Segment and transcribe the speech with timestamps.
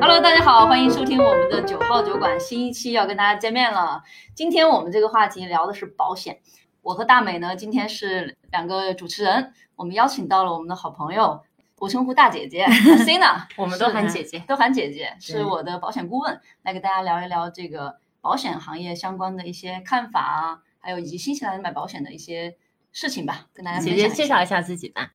[0.00, 4.00] Hello，大家好，欢迎收听我们的九号酒馆新一期，要跟大家见面了。
[4.32, 6.38] 今天我们这个话题聊的是保险。
[6.82, 11.42] 我和大美呢，今天是两个主持人，我们邀请到了我们的好朋友，
[11.80, 12.64] 我称呼大姐姐
[13.04, 22.56] Cina，我们都喊姐姐，都喊姐姐，是我的保险顾问，来给大家聊一聊这个保险行业相关的一些看法啊，还有以及新西兰买保险的一些
[22.92, 25.10] 事情吧，跟大家姐姐介绍一下自己吧。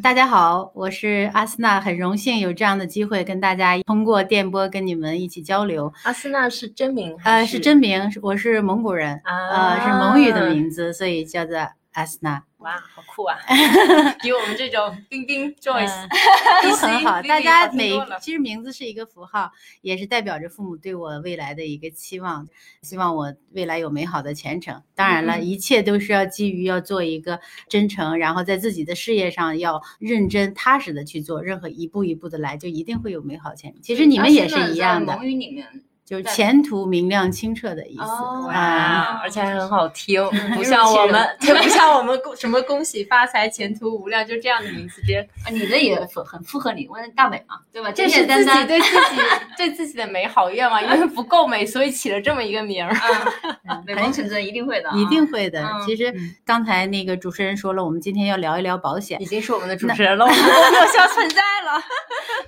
[0.00, 5.92] 大家好，我是阿斯娜，很荣幸有这样的机会跟大家通过电波跟你们一起交流。
[6.04, 7.16] 阿斯娜是真名？
[7.24, 11.56] 呃，是真名，我是蒙古人，呃，是蒙语的名字，所以叫做
[11.92, 12.44] 阿斯娜。
[12.58, 13.38] 哇，好酷啊！
[14.20, 16.08] 比我们这种冰冰 Joyce
[16.64, 17.22] 都很好。
[17.22, 22.48] 大家每其实名字是一个符号，也是代表着父母对我未来的一个期望，
[22.82, 24.82] 希望我未来有美好的前程。
[24.96, 27.38] 当然了，一切都是要基于要做一个
[27.68, 33.80] 真诚，然后在自己的事业上要认真踏实的去做，任何一步一步的来，就一定会有美好前程。
[33.82, 35.14] 其实你们也是一样的。
[35.16, 35.84] 蒙语里面。
[36.08, 38.02] 就是前途明亮清澈的意思，
[38.46, 40.24] 哇，而且还很好听，
[40.56, 47.92] 不像我们，不像我们什么恭喜发财、前途无量，就这样的名字，别啊，你的也符很符合你，问大美嘛，对吧？
[47.92, 49.22] 这是自己对自己
[49.58, 52.94] 对自己的美好愿望，因为不够美，所以起了这么一个名儿。
[53.84, 55.62] 美梦成真，一定会的，一定会的。
[55.84, 61.82] 其实刚才那个主持人说了，我们今天要聊一聊保险，已经是我们的主持人了，我们有效存在了。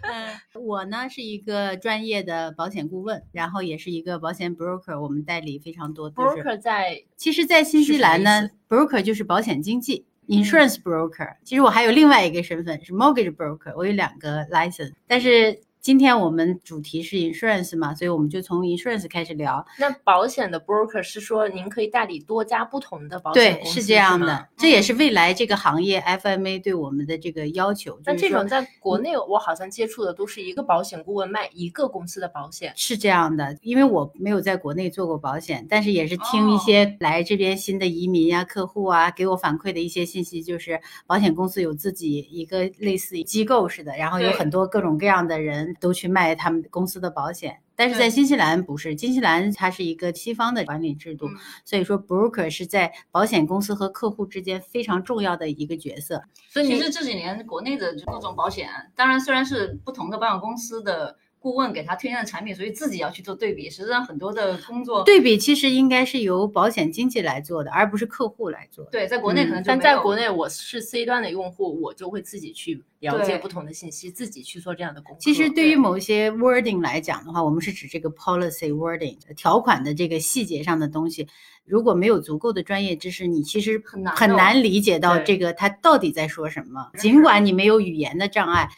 [0.02, 0.28] 嗯，
[0.62, 6.12] 我呢是一个专业的保险顾问，然后也是一个保险 broker，我们代理非常多。
[6.12, 11.36] broker 在，其实，在新西兰呢，broker 就是保险经纪，insurance broker。
[11.44, 15.60] 其实我还有另外一个身份是 mortgage broker，我有两个 license，但是。
[15.80, 19.64] 今天我们主题是 insurance 嘛，所以我们就从 insurance 开始聊。
[19.78, 24.46] 那保险的 broker 是说您可以代理多家不同的保险公司，对，是这样的。
[24.58, 27.98] 这也是未来这个行业 FMA 对我们的这个要求。
[28.04, 33.56] 那这种在国内我好像接触的都是一个保险顾问卖一个公司的保险，是这样的。
[33.62, 45.69] 因为我没有在国内做过保险，但是也是听一些来这边新的移民呀、客户啊给我反馈的一些信息，就是保险公司有自己一个类似机构似的，然后有很多各种各样的人。
[45.78, 51.28] 都去卖他们公司的保险，但是在新西兰不是，新西兰它是一个西方的管理制度，
[51.64, 56.22] 所以说 broker 是在保险公司和客户之间非常重要的一个角色。
[56.48, 61.16] 所以其实这几年国内的各种保险，当然虽然是不同的保险公司的。
[61.40, 63.70] 顾问给他推荐的产品，所以自己要去做对比。
[63.70, 68.84] 实际上很多的工作对比其实应该是由保险经纪来做的，而不是客户来做。
[68.92, 75.18] 对，在国内可能，但在国内我是 C 端的用户，我就会自己去了解不同的信息，自己去做这样的工作。
[75.18, 81.26] 其实对于某些 wording 来讲的话，我们是指这个 policy wording 条款的这个细节上的东西，
[81.64, 86.90] 如果没有足够的专业知识，你其实很难很难理解到这个他到底在说什么。
[86.98, 88.68] 尽管你没有语言的障碍。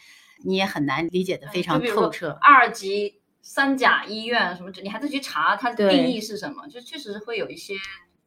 [0.43, 2.37] 你也很难理解的非常透彻。
[2.41, 7.73] 二级三甲医院什么，你还得去查它的定义是什么，就确实会有一些。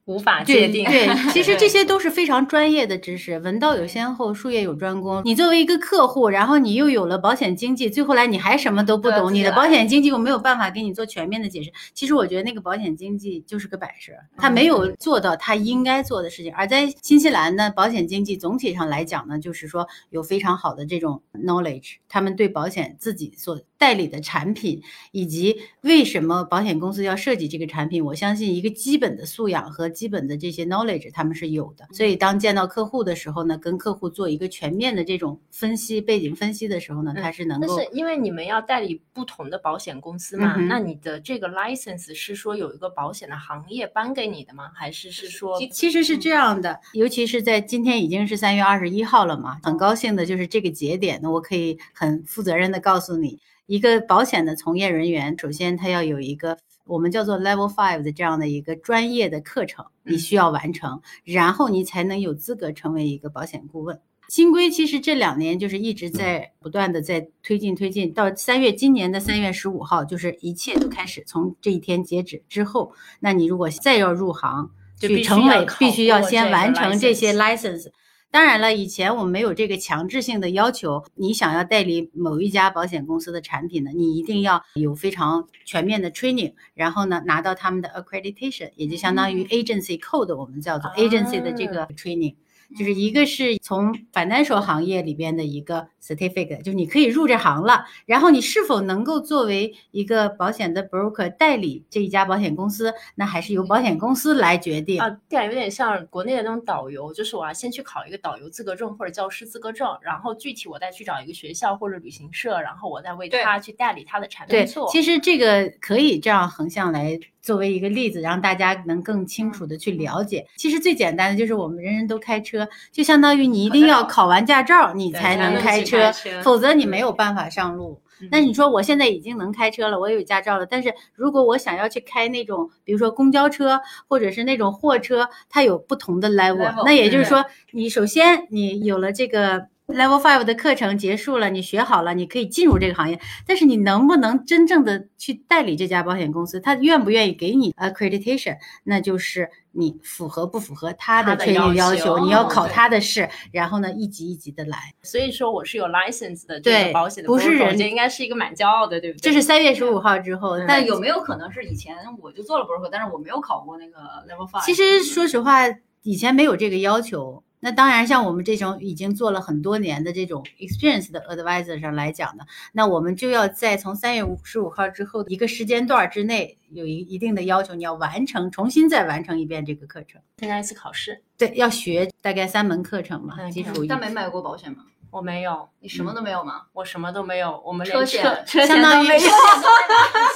[0.06, 0.84] 无法界定。
[0.84, 3.39] 对，其实这些都是非常专业的知识。
[3.41, 5.22] 文道有先后，术业有专攻。
[5.25, 11.72] 你作为一个客户，然后你又有了保险经纪，最后来你还什么都不懂，你的保险经纪又没有办法给你做全面的解释。
[11.93, 16.55] 其实我觉得那个保险经纪就是个摆设，他没有做到他应该做的事情。
[16.55, 29.87] 而在新西兰呢，保险经纪总体上来讲呢，就是说有非常好的这种 knowledge，他们对保险自己所代理的产品，以及为什么保险公司要设计这个产品，我相信一个基本的素养和。
[29.97, 37.66] 基本的这些 knowledge 他们是有的，所以当见到客户的时候呢，跟客户做一个全面的这种分析背景分析的时候呢，他是能够。
[37.66, 44.70] 但是因为你们要代理不同的保险公司嘛，那你的这个 license 是说有一个保险的行业颁给你的吗？
[44.75, 45.59] 还是是说？
[45.72, 56.59] 其实是这样的，尤其是在今天已经是三月二十一号了嘛，很高兴的就是这个节点呢，我可以很负责任的告诉你，一个保险的从业人员，首先他要有一个。
[56.88, 64.00] 我们叫做 Level Five 的这样的一个专业的课程，你需要完成，然后你才能有资格成为一个保险顾问。
[64.28, 74.71] 新规其实这两年就是一直在不断的在推进推进，到三月今年的三月十五号，就是一切都开始从这一天截止之后，那你如果再要入行，
[75.01, 77.89] 去成为必须要先完成这些 license。
[78.36, 81.03] 当然了，以前我们没有这个强制性的要求。
[81.15, 92.34] 你想要代理某一家保险公司的产品呢，你一定要有非常全面的 training，然后呢拿到他们的 accreditation，也就相当于 agency code，我们叫做 agency 的这个 training。
[92.77, 105.01] 就是一个是从 financial 行业里边的一个 certificate，就是你可以入这行了，然后你是否能够作为一个保险的 broker 代理这一家保险公司，那还是由保险公司来决定。
[105.01, 114.57] 啊，这样有点像国内的那种导游，就是我要先去考一个导游资格证或者教师资格证，然后具体我再去找一个学校或者旅行社，然后我再为他去代理他的产品。
[114.57, 120.45] 对，其实这个可以这样横向来作为一个例子，让大家能更清楚的去了解。
[120.57, 126.10] 其实最简单的就是我们人人都开车，就相当于你一定要考完驾照你才能开车，
[126.43, 128.03] 否则你没有办法上路。
[128.33, 139.69] 那你说我现在已经能开车了，我有驾照了，但是如果我想要去开那种，比如说公交车或者是那种货车，它有不同的 level，那也就是说，你首先你有了这个。
[139.86, 143.21] Level Five 的课程结束了，你学好了，你可以进入这个行业。
[143.47, 146.59] 但是你能不能真正的去代理这家保险公司？
[146.59, 148.56] 他愿不愿意给你 accreditation？
[148.83, 152.18] 那就是你符合不符合他的专业要求？
[152.18, 154.92] 你要考他的试，然后呢，一级一级的来。
[155.04, 159.22] 所以说我是有 license 的这个保险的，不是人家应该是一个蛮骄傲的，对不对？
[159.22, 160.59] 这是三月十五号之后。
[160.66, 164.66] 但有没有可能是以前我就做了 broker，但是我没有考过那个 Level Five？
[164.66, 165.60] 其实说实话，
[166.03, 167.44] 以前没有这个要求。
[167.60, 181.22] 那当然，像我们这种已经做了很多年的这种 experience 的 advisor 上来讲呢，那我们就要在从三月五十五号之后一个时间段之内有一一定的要求，你要完成，重新再完成一遍这个课程，参加一次考试。
[181.38, 183.84] 对，要学大概三门课程嘛，基础。
[183.88, 184.84] 但没买过保险吗？
[185.10, 185.68] 我没有。
[185.80, 186.66] 你什么都没有吗？
[186.74, 187.62] 我什么都没有。
[187.64, 189.08] 我们车险，车相当于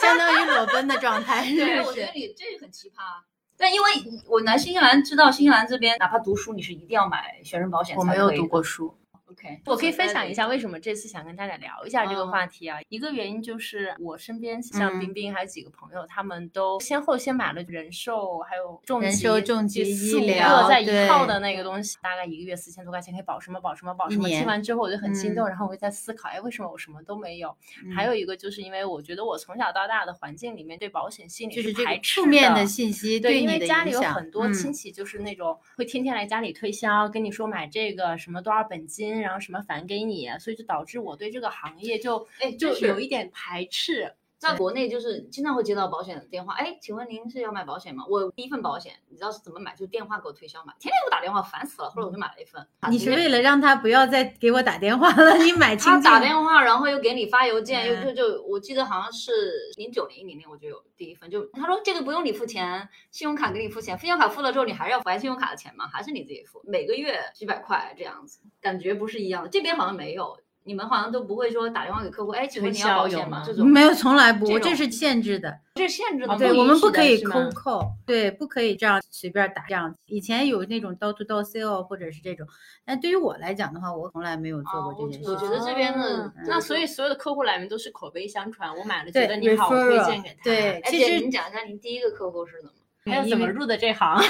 [0.01, 1.45] 相当于裸奔的状态。
[1.45, 3.21] 对，我觉得你这个很奇葩。
[3.61, 3.89] 但因为
[4.27, 7.95] 我来新西兰，知道新西兰这边哪怕读书，你是一定要买学生保险。
[7.95, 8.95] 我没有读过书。
[9.31, 12.79] OK，我可以分享一下为什么这次想跟大家聊一下这个话题啊。
[12.89, 24.29] 一个原因就是我身边像冰冰还有几个朋友，他们都先后先买了人寿，还有重疾、重疾医疗在一套的那个东西，大概一个月四千多块钱可以保什么保什么保什么。
[24.29, 27.57] 听完之后我就很心动，然后我就在思考，哎，为什么我什么都没有？
[27.95, 39.20] 还有一个就是因为我觉得我从小到大的环境里面对保险心理是排斥负面的信息，对，因为家里有很多亲戚就是那种会天天来家里推销，跟你说买这个什么多少本金。
[39.21, 44.15] 然后什么返给你，所以就导致我对这个行业就哎就有一点排斥。
[44.41, 48.07] 在国内就是经常会接到保险的电话，哎，请问您是要买保险吗？
[48.09, 49.73] 我第一份保险，你知道是怎么买？
[49.73, 51.91] 就是电话给我推销嘛，天天给我打电话，烦死了。
[51.91, 52.67] 后来我就买了一份。
[52.91, 55.37] 你是为了让他不要再给我打电话了？
[55.45, 59.31] 你买他打电话，然后又给你发邮件，又就就我记得好像是
[59.77, 65.87] 零九年一零年我就有第一份，就他说这个不用你付钱，信用卡给你付钱，信用卡付了之后你还是要还信用卡的钱吗？
[65.93, 66.63] 还是你自己付？
[66.65, 69.51] 每个月几百块这样子，感觉不是一样的。
[69.51, 70.39] 这边好像没有。
[70.71, 73.43] 你们好像都不会说打电话给客户，哎，请问你要保险吗？
[73.45, 76.39] 这种没有，从来不，这是限制的，这是限制的。
[76.39, 79.93] 对，我们不可以扣扣，对，不可以这样随便打这样。
[80.07, 82.47] 以前有那种 door to door sale 或者是这种，
[82.85, 85.29] 但对于我来讲的话，我从来没有做过这件事。
[85.29, 90.45] 我觉得这边的那所以所有的客户来源都是口碑相传，我买了觉得你好，推荐给他。
[90.45, 92.73] 对，其实你讲一下您第一个客户是怎么，
[93.07, 94.23] 还有怎么入的这行？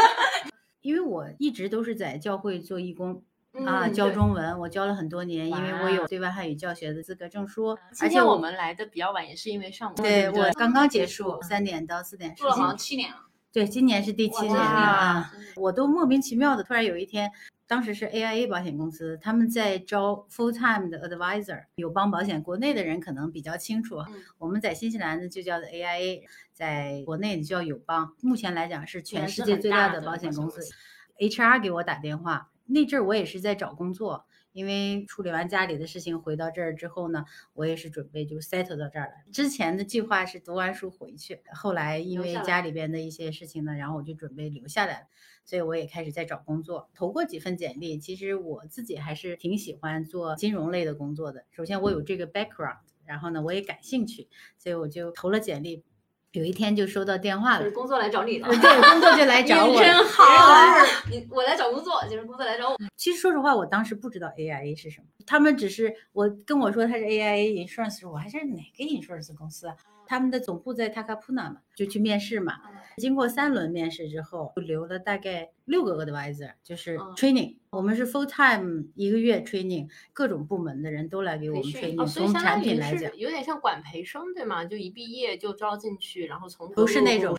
[0.80, 3.22] 因为我一直都是在教会做义工。
[3.64, 7.78] 啊，教中文，我教了很多年，因为我有对外汉语教学的资格证书。
[8.00, 12.34] 而且我们来的比较晚，也是因为上午对我刚刚结束，三点到四点。
[12.34, 13.18] 做了好像七年了。
[13.52, 15.32] 对，今年是第七年了啊！
[15.56, 17.32] 我都莫名其妙的，突然有一天，
[17.66, 23.96] 当时是 AIA 保险公司，他们在招 full time 的 advisor，友邦保险，国内的人可能比较清楚。
[24.36, 26.20] 我们在新西兰呢就叫做 AIA，
[26.52, 28.12] 在国内就叫友邦。
[28.20, 30.60] 目前来讲是全世界最大的保险公司。
[31.18, 32.50] HR 给我打电话。
[32.66, 37.24] 那阵儿我也是在找工作，因为处理完家里的事情回到这儿之后呢，
[37.54, 39.12] 我也是准备就 settle 到这儿了。
[39.32, 45.08] 之前的计划是读完书回去，后来因为家里边的一些事情呢，然后我就准备留下来，
[45.44, 47.98] 所以我也开始在找工作，投过几份简历。
[47.98, 51.44] 其实我自己还是挺喜欢做金融类的工作的。
[51.50, 55.84] 首先我有这个 background，然后呢我也感兴趣，所以我就投了简历。
[56.36, 58.48] 有一天就收到电话了，工作来找你了。
[58.48, 59.76] 对，工作就来找我。
[59.82, 60.24] 真好，
[61.10, 62.76] 你我来找工作，就是工作来找我。
[62.96, 69.76] 其实说实话，我当时不知道 AIA 是什么，他们只是我跟我说他是 AIA Insurance，我还是哪个 Insurance 公司啊？
[70.08, 72.60] 他们的总部在 Takapuna 嘛，就去面试嘛。
[72.96, 77.56] 经过三轮面试之后，就留了大概六个 advisor，就是 training。
[77.70, 82.06] 我们是 full time 一个月 training，各种部门的人都来给我们 training。
[82.06, 84.64] 从产品来讲，有点像管培生对吗？
[84.64, 87.36] 就一毕业就招进去，然后从不是那种，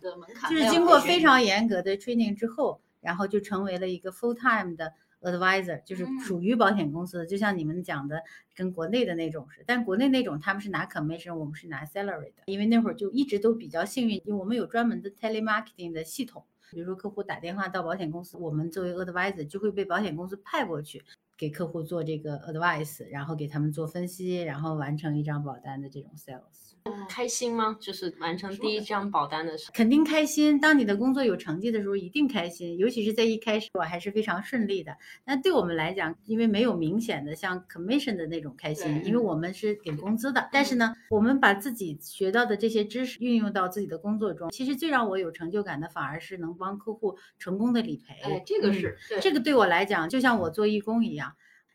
[0.50, 4.92] 就是经过非常严格的 training 之后，然后就成为了一个 full time 的。
[5.20, 8.22] Advisor 就是属于保险公司的，就像你们讲的，
[8.54, 12.42] 跟国内的那种是，但国内那种他们是拿 commission，我们是拿 salary 的。
[12.46, 21.02] 因为那会儿就一直都比较幸运，因为我们有专门的 telemarketing 的系统，比如说客户打电话到保险公司，我们作为 advisor 就会被保险公司派过去。
[21.36, 26.67] 给客户做这个 advice，然后给他们做分析，然后完成一张保单的这种 sales，
[27.08, 27.76] 开心吗？
[27.80, 30.58] 就是完成第一张保单的时候，肯定开心。
[30.60, 32.76] 当你的工作有成绩的时候，一定开心。
[32.76, 34.96] 尤其是在一开始，我还是非常顺利的。
[35.24, 40.48] 那对我们来讲，因为没有明显的像 commission 的那种开心，因为我们是给工资的。
[40.52, 48.14] 但是呢，我们把自己学到的这些知识运用到自己的工作中，其实最让我有成就感的，反而是能帮客户成功的理赔。
[48.22, 51.34] 哎，这个是，这个对我来讲，就像我做义工一样。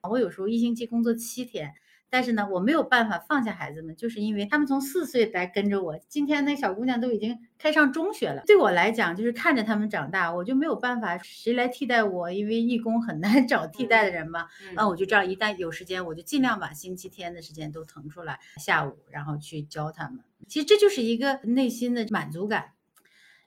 [0.10, 1.74] 我有时候一星期工作七天，
[2.14, 5.98] 但是呢，我没有办法放下孩子们，就是因为他们从四岁来跟着我。
[6.08, 12.32] 今天那小姑娘都已经开上中学了，对我来讲，就是看着他们长大，我就没有办法，谁来替代我？
[12.32, 14.46] 因为义工很难 找替代的人嘛。
[14.76, 20.20] 那我就这样，一旦有时间，我就尽量把星期天的时间都腾出来，下午然后去教他们。
[20.48, 22.74] 其实这就是一个内心的满足感。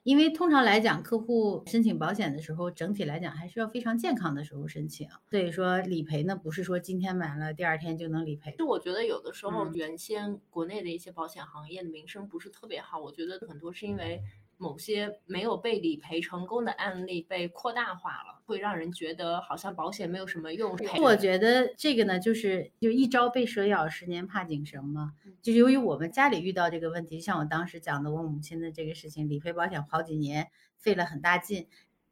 [0.07, 5.05] 因为通常来讲，客户申请保险的时候，整体来讲还是要非常健康的时候申请。
[5.29, 8.55] 所以说理赔呢，不是说今天买了第二天就能理赔。
[8.57, 14.21] 就我觉得有的时候，原先国内的一些保险行业的名声不是特别好，我觉得很多是因为。
[14.57, 20.75] 某些没有被理赔成功的案例被扩大化了，会让人觉得好像保险没有什么用。
[20.99, 25.13] 我觉得这个呢，就是就一朝被蛇咬，十年怕井绳嘛。
[25.41, 31.67] 就是由于我们家里遇到这个问题，像我当时讲的我母亲的这个事情，理赔保险好几年费了很大劲，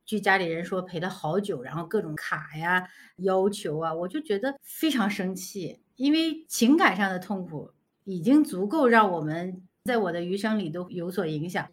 [0.06, 2.88] 据家里人说赔了好久，然后各种卡呀、
[3.18, 7.72] 要求啊，我就觉得非常生气，因为情感上的痛苦
[8.04, 11.68] 已经足够让我们在我的余生里都有所影响。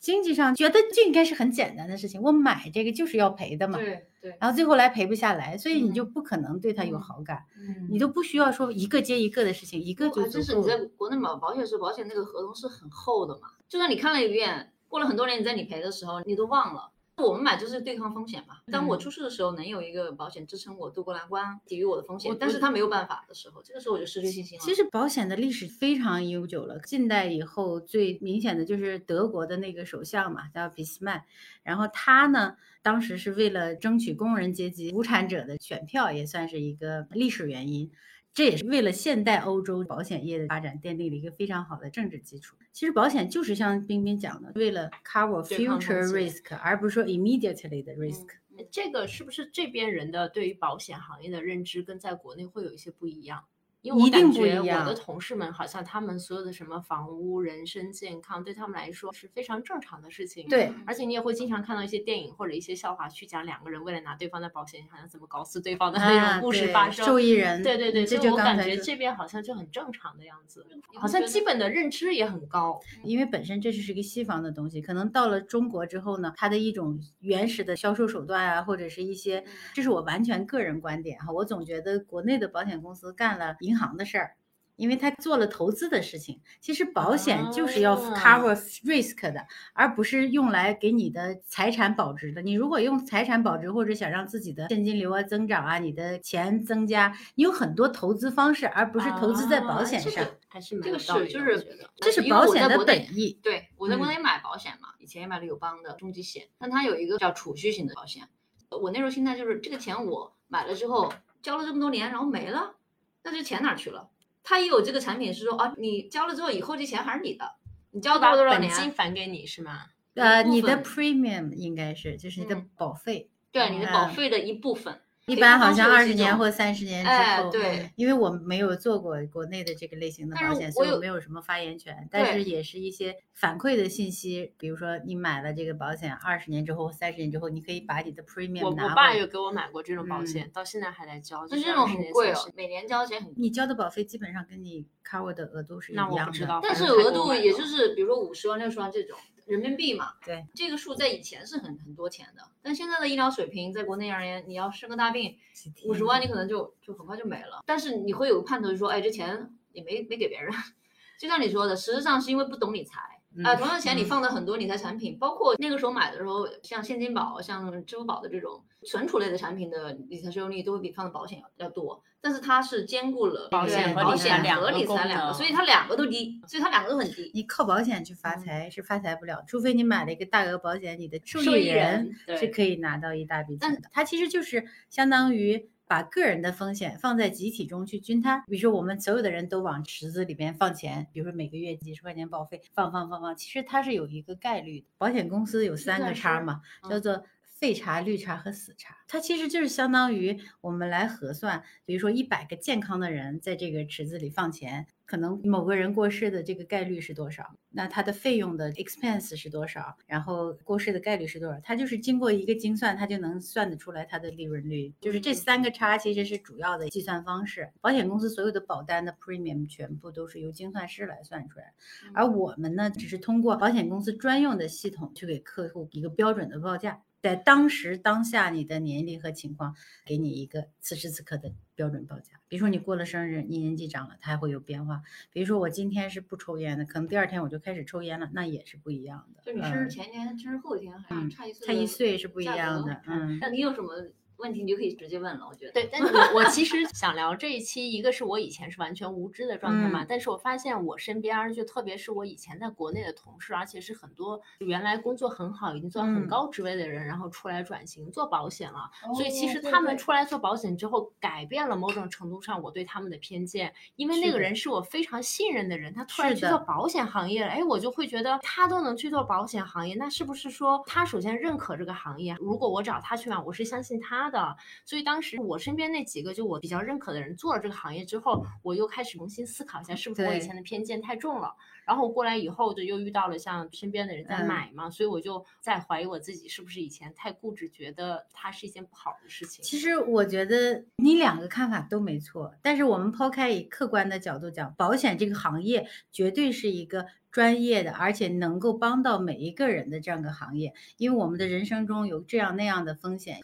[0.00, 3.78] 经济上觉得这应该是很简单的事情，我买这个就是要赔的嘛。
[3.78, 4.34] 对对。
[4.40, 7.44] 然后最后来赔不下来，所以你就不可能对他有好感。
[7.56, 7.86] 嗯。
[7.90, 16.90] 你都不需要说一个接一个的事情，一个就足就是你在国内买保险时，保险那个合同是很厚的嘛，就算你看了一遍，过了很多年你在理赔的时候，你都忘了。
[17.20, 18.56] 我们买就是对抗风险嘛。
[18.70, 22.36] 当我出事的时候，能有一个保险支撑我渡过难关，抵御我的风险。
[22.38, 24.64] 但是它没有办法的时候，这个时候我就失去信心了。
[24.64, 31.26] 其实保险的历史非常悠久了，近代以后最明显的就是德国的那个首相嘛，叫俾斯麦。
[31.62, 37.90] 然后他呢，当时是为了争取工人阶级无产者的选票，也算是一个历史原因。
[38.32, 42.56] 这也是为了现代欧洲保险业的发展奠定了一个非常好的政治基础。
[42.72, 48.26] 其实保险就是像冰冰讲的，为了 cover future risk，而不是说 immediately 的 risk。
[48.70, 53.44] 这个是不是这边人的对于保险行业的认知跟在国内会有一些不一样？
[53.82, 60.46] 因为我感觉我的同事们好像他们所有的什么房屋、人身健康，对他们来说是非常正常的事情。
[60.48, 67.06] 对，而且你也会经常看到一些电影或者一些笑话，去讲两个人为了拿对方的保险，好像怎么搞死对方的那种故事发生。
[67.06, 70.66] 受益人，对对对，所以我感觉这边好像就很正常的样子，
[71.00, 72.78] 好像基本的认知也很高。
[73.02, 83.56] 因为本身这是是一个西方的东西，可能到了中国之后呢，它的一种原始的销售手段啊，或者是一些，这是我完全个人观点哈，我总觉得国内的保险公司干了。
[83.70, 84.34] 银行的事儿，
[84.74, 86.40] 因为他做了投资的事情。
[86.60, 92.42] 其实保险就是要 cover risk 的，而不是用来给你的财产保值的。
[92.42, 100.26] 你如果用财产保值，或者想让自己的现金流啊增长啊，你的钱增加，你有很多投资方式，而不是投资在保险上。
[100.48, 103.38] 还是这个是就是这是保险的本意。
[103.40, 108.24] 对，我在国内买保险嘛，以前也买了友邦的重疾险，但它有一个叫储蓄型的保险。
[108.70, 111.12] 我那时候心态就是这个钱我买了之后
[111.42, 112.74] 交了这么多年，然后没了。
[113.22, 114.08] 那这钱哪去了？
[114.42, 117.56] 他也有这个产品是说啊，你交了之后，以后这钱还是你的，
[117.90, 119.86] 你交多少多少年，本金返给你是吗？
[120.14, 125.00] 呃，你的 premium 应该是就是你的保费，对，你的保费的一部分。
[125.30, 127.10] 一般好像二十年或三十年之
[127.42, 132.08] 后，对，因为我没有做过国内的这个类型的保险，所以我没有什么发言权。
[132.10, 138.84] 但是也是一些反馈的信息，比如说你买了这个保险，二十年之后、三十年之后，你可以把你的 premium 拿。
[138.84, 141.46] 我我爸有给我买过这种保险，到现在还在交。
[141.46, 143.32] 就这种很贵哦，每年交钱很。
[143.36, 149.16] 你交的保费基本上跟你 cover 的额度是一样的，但是额度也就是比如说五十万、六十万这种。
[149.50, 155.36] 人民币嘛，对，这个数在以前是很很多钱的，但现在的医疗水平在国内而言，你要生个大病，
[155.84, 157.62] 五十万你可能就就很快就没了。
[157.66, 160.52] 但是你会有个盼头，说，哎，这钱也没没给别人，
[161.18, 163.19] 就像你说的，实质上是因为不懂理财。
[163.44, 172.02] 啊，同样的钱你放的很多理财产品，包括那个时候买的时候，像现金宝、像支付宝的这种存储类的产品的理财收益率都会比放的保险要要多。
[172.20, 177.30] 但是它是兼顾了保险和理财两个，所以它两个都低，所以它两个都很低。
[177.32, 183.88] 你靠保险去发财是发财不了，除非你买了一个大额保险，你的受益人是可以拿到一大笔钱的。
[183.92, 185.70] 它其实就是相当于。
[185.90, 188.44] 把个人的风险放在集体中去均摊。
[188.46, 194.86] 比如说，我们所有的人都往池子里边放钱，比如说每个月几十块钱保费放放放放，其实它是有一个概率的。
[194.98, 197.24] 保险公司有三个叉嘛，叫做。
[197.60, 207.56] 废茶、绿茶和死茶，它其实就是相当于我们来核算，比如说一百个健康的人在这个池子里放钱，可能某个人过世的这个概率是多少？
[207.70, 209.96] 那他的费用的 expense 是多少？
[210.06, 211.58] 然后过世的概率是多少？
[211.64, 214.94] 他就是经过一个精算，他就能算得出来它的利润率。
[215.00, 217.72] 就是这三个差其实是主要的计算方式。
[217.80, 221.74] 保险公司所有的保单的 premium 全部都是由精算师来算出来，
[222.14, 227.02] 而我们呢，只是通过保险公司专用的系统去给客户一个标准的报价。
[227.22, 229.74] 在当时当下你的年龄和情况，
[230.06, 232.40] 给你一个此时此刻的标准报价。
[232.48, 235.02] 比如说你过了生日，你年纪长了，它还会有变化。
[235.30, 239.42] 比如说我今天是不抽烟的，可能第二天我就开始抽烟了，那也是不一样的。
[239.44, 243.02] 就你生日前一天、生日后一天，还差一岁，差一岁是不一样的。
[243.06, 243.94] 嗯，那你有什么？
[244.40, 245.72] 问题你就可以直接问了，我觉得。
[245.72, 258.90] 对，但我我其实想聊这一期，一个是我以前是完全无知的状态嘛，但是我发现我身边就特别是我以前在国内的同事，而且是很多原来工作很好，已经做到很高职位的人，然后出来转型做保险了。
[259.14, 272.34] 所以其实他们出来做保险之后，改变了某种程度上我对他们的偏见，因为那个人是我非常信任的人，他突然去做保险行业了，哎，我就会觉得他都能去做保险行业，那是不是说他首先认可这个行业？
[272.40, 274.29] 如果我找他去嘛，我是相信他。
[274.30, 281.54] 的，所以当时我身边那几个就我比较认可的人做了这个行业之后，我又开始重新思考一下，是不是我以前的偏见太重了。
[281.86, 289.64] 然后过来以后就又遇到了像身边的人在买嘛，所以我就在怀疑我自己是不是以前太固执，觉得它是一件不好的事情。
[289.64, 303.40] 其实我觉得你两个看法都没错，但是我们抛开以客观的角度讲，保险这个行业绝对是一个专业的，而且能够帮到每一个人的这样个行业，因为我们的人生中有这样那样的风险。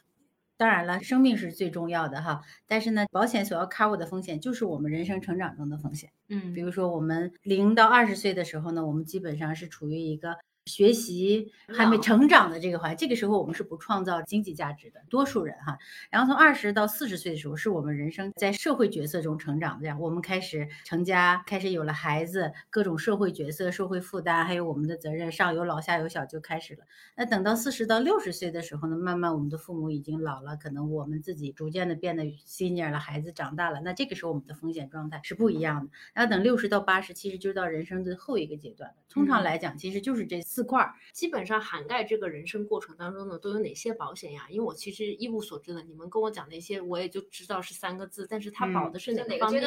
[0.57, 6.11] 当然了，生命是最重要的哈，但是呢，保险所要 cover 的风险就是我们人生成长中的风险。
[6.29, 10.37] 嗯，比如说我们零到二十岁的时候呢，我们基本上是处于一个。
[10.67, 15.79] 学习还没成长的这个环，这个时候我们是不创造经济价值的，多数人哈。
[16.11, 26.81] 然后从二十到四十岁的时候，是我们人生在社会角色中成长的，我们开始成家，开始有了孩子，各种社会角色、社会负担，还有我们的责任，上有老下有小就开始了。
[27.17, 35.93] 那等到四十到六十岁的时候呢，慢慢我们的父母已经老了，可能我们自己逐渐的变得 senior 了，孩子长大了，那这个时候我们的风险状态是不一样的。
[36.13, 38.97] 然后等六十到八十，其实就到人生的后一个阶段了。
[39.09, 40.43] 通常来讲，其实就是这。
[40.57, 44.47] 四块基本上涵盖这个人生过程当中呢，都有哪些保险呀？
[44.49, 49.61] 因为我其实一无所知的，你们跟我讲那些，我也就知道是三个字，但是它保的是哪个方面？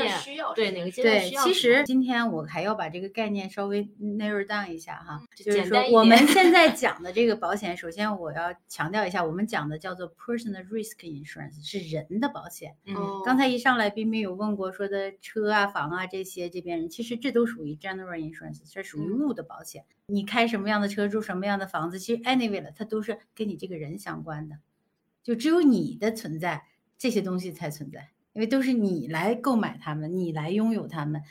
[0.55, 1.43] 对哪个阶段需要？
[1.43, 12.75] 对，其实今天我还要把这个概念稍微 narrow down 一下哈，就是说我们现在讲的这个保险，首先我要强调一下，我们讲的叫做 personal risk insurance，是人的保险。
[12.87, 19.85] 嗯，刚才一上来冰冰有问过说的车啊、房啊这些，这边人其实这都属于 general insurance，这属于物的保险。
[20.09, 24.57] 你开什么样的车，住什么样的房子，其实 anyway 了，它都是跟你这个人相关的，
[25.23, 26.65] 就只有你的存在，
[26.97, 31.21] 这些东西才存在，因为都是你来购买它们，你来拥有它们。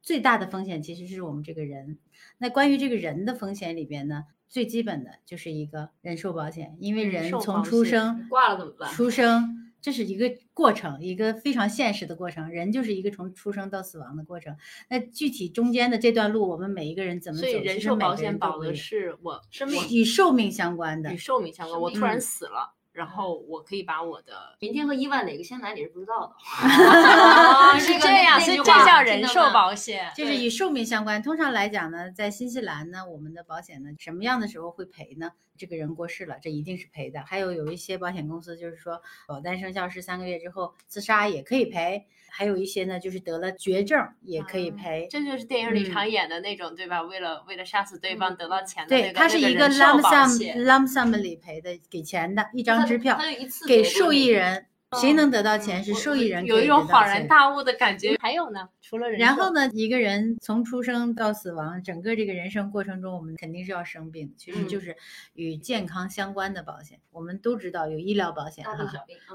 [0.00, 1.98] 最大的风险其实是我们这个人。
[2.38, 8.90] 那关于这个人的风险里边呢，最基本的就是一个人寿保险，因为人从出生挂了怎么办？
[8.92, 9.57] 出生。
[9.80, 12.48] 这是一个过程，一个非常现实的过程。
[12.50, 14.56] 人就是一个从出生到死亡的过程。
[14.88, 17.46] 那具体中间的这段路，我们每一个人怎么走？
[17.46, 21.80] 所以人寿保险保的是我生命与寿命相关的，与寿命相关。
[21.80, 22.77] 我突然死了。
[22.98, 26.34] 然后我可以把我的明天和伊万哪个先来你是不知道的，
[27.78, 31.22] 是这样，所以这叫人寿保险，就是与寿命相关。
[31.22, 35.30] 通常来讲呢，在新西兰呢，我们的保险呢，什么样的时候会赔呢？
[35.56, 37.20] 这个人过世了，这一定是赔的。
[37.22, 42.06] 还有有一些保险公司就是说，保单生效是三个月之后自杀也可以赔。
[42.38, 47.02] 还有一些呢，就是得了绝症也可以赔，这就是电影里常演的那种，对吧？
[47.02, 49.08] 为了为了杀死对方得到钱的那个。
[49.08, 53.18] 对，它是一个 lump sum lump sum 理赔的，给钱的一张支票，
[53.66, 54.66] 给受益人。
[54.96, 58.16] 谁能得到钱是受益人，有一种恍然大悟的感觉。
[58.20, 64.96] 还有呢，除了人，然后呢，一个人从出生到死亡，整个这个人生过程中，我们肯定是要生病，其实就是
[65.34, 67.00] 与健康相关的保险。
[67.10, 68.74] 我们都知道有医疗保险哈，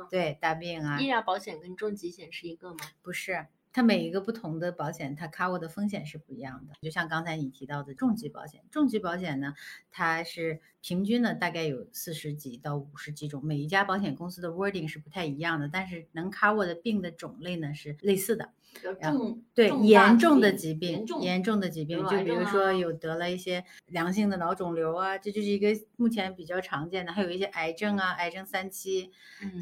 [0.09, 0.99] 对大病啊。
[0.99, 2.77] 医疗保险跟重疾险是一个吗？
[3.03, 3.45] 不是。
[3.73, 6.75] 它每一个不同的保险，它 cover 的风险是不一样的。
[6.81, 9.55] 就像刚才你提到的重疾保险，重疾保险呢，
[9.89, 18.53] 它是平均呢大概有四十几到五十几种，每一家保险公司的 wording 是不太一样的，但是能 cover 的病的种类呢是类似的。
[19.01, 29.11] 重对严重的疾病，严重的疾病，就比如说有得了一些良性的脑肿瘤啊，这就是一个目前比较常见的，还有一些癌症啊，癌症三期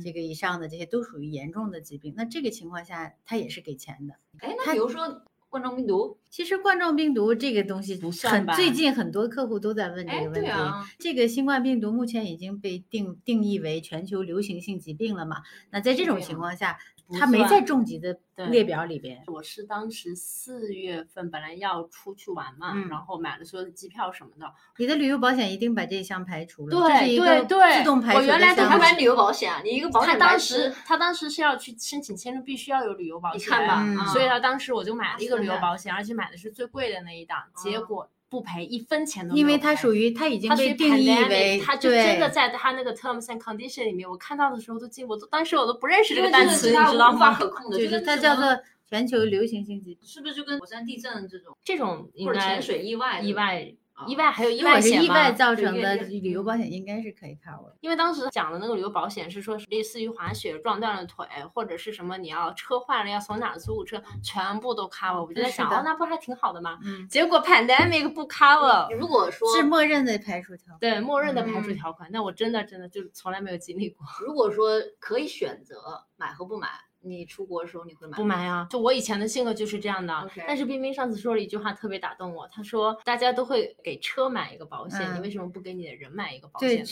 [0.04, 2.14] 这个以上的，这些都属于严重的疾病。
[2.16, 4.16] 那这个情况下，他也是给钱的。
[4.40, 5.24] 哎，那比如说。
[5.52, 8.56] 冠状病毒其实冠状病毒这个东西不算吧？
[8.56, 10.50] 最近很多客户都在问这个问题。
[10.98, 15.42] 这个新冠病毒目前已经被定定义为全球流行性疾病了嘛？
[15.70, 16.78] 那在这种情况下。
[17.20, 18.18] 他没在重疾的
[18.50, 19.24] 列表里边。
[19.28, 24.52] 我是当时四月份本来要出去玩嘛，然后买了所有的机票什么的。
[24.78, 38.10] 你的旅游保险一定把这一项排除了，对对对，自动排除我原来还买旅游保险啊，你一个保险他当时他当时是要去申请签证，必须要有旅游保险，你看吧，所以他当时我就买了一个旅游保险，而且买的是最贵的那一档，结果。
[38.32, 47.38] 不赔一分钱都因为它属于它已经被定义为，它就真的在它那个 terms and condition 里面，我看到的时候都惊，我都当时我都不认识这个单词，你知道吗？
[47.72, 48.46] 就是它叫做
[48.90, 53.76] 全球流行性疾病，是不是就跟火山地震这种这种或者潜水意外意外？
[54.08, 57.72] 意外还有意外险意外造成的旅游保险应该是可以 cover。
[57.82, 65.24] 因为当时讲的那个旅游保险是说，类似于滑雪撞断了腿，或者是什么你要车坏了要从哪租车，全部都 cover。
[65.24, 66.80] 我就在想，哦，那不还挺好的吗？
[66.84, 67.08] 嗯。
[67.08, 68.92] 结果 pandemic 不 cover。
[68.96, 70.80] 如果说是默认的排除条款。
[70.80, 72.10] 对，默认的排除条款。
[72.12, 74.06] 那我真的真的就从来没有经历过。
[74.26, 76.70] 如果说可以选择买和不买。
[77.02, 78.68] 你出国的时候你会买不买啊？
[78.70, 80.30] 就我以前的性格就是这样的。
[80.48, 86.86] 但是冰冰上次说了一句话特别打动我，他说大家都会给车买一个保险，你为什么不给你的人买一个保险呢？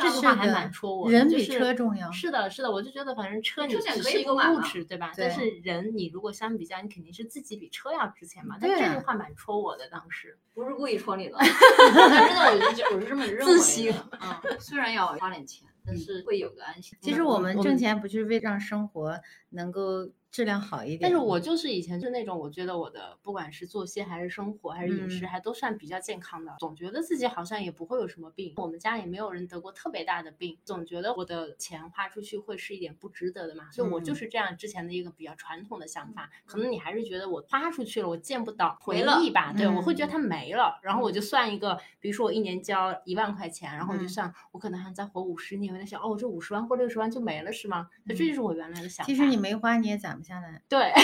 [0.00, 1.08] 这句话还蛮戳我。
[1.08, 2.10] 人比车重要。
[2.10, 5.12] 是的，是的，我就觉得反正车你只是一个物质，对吧？
[5.16, 8.56] 但是人你如果相比较，你肯定是自己比车要值钱嘛。
[8.60, 13.44] 但这句话蛮戳我的，当时不是故意戳你的， 真的，我就我是这么认为。
[13.44, 15.68] 自信啊，虽然要花点钱。
[15.84, 16.98] 但是会有个安心。
[17.00, 19.20] 其实我们挣钱不就是为让生活
[19.50, 20.10] 能够。
[20.34, 28.52] 质量好一点，但是我就是以前是那种，我觉得我的不管是作息还是生活还是饮食，还都算比较健康的，总觉得自己好像也不会有什么病。
[28.56, 33.70] 我们家也没有人得过特别大的病，总觉得我的钱花出去会是一点不值得的嘛。
[33.70, 36.28] 所以我就是这样之前的一个比较传统的想法。
[36.46, 39.52] 可能你还是觉得我花出去了，我见不到回忆吧？
[39.56, 47.88] 对，我会觉得它没了，然后我就算一个，比如说我一年交一万块钱，然后我就算我可能还再活五十年，我在想，哦，这五十万或六十万就没了是吗？
[48.02, 49.06] 那这就是我原来的想法。
[49.06, 50.60] 其实你没花，你也攒不下来。
[50.68, 50.90] 对。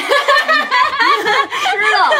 [1.21, 2.11] 吃了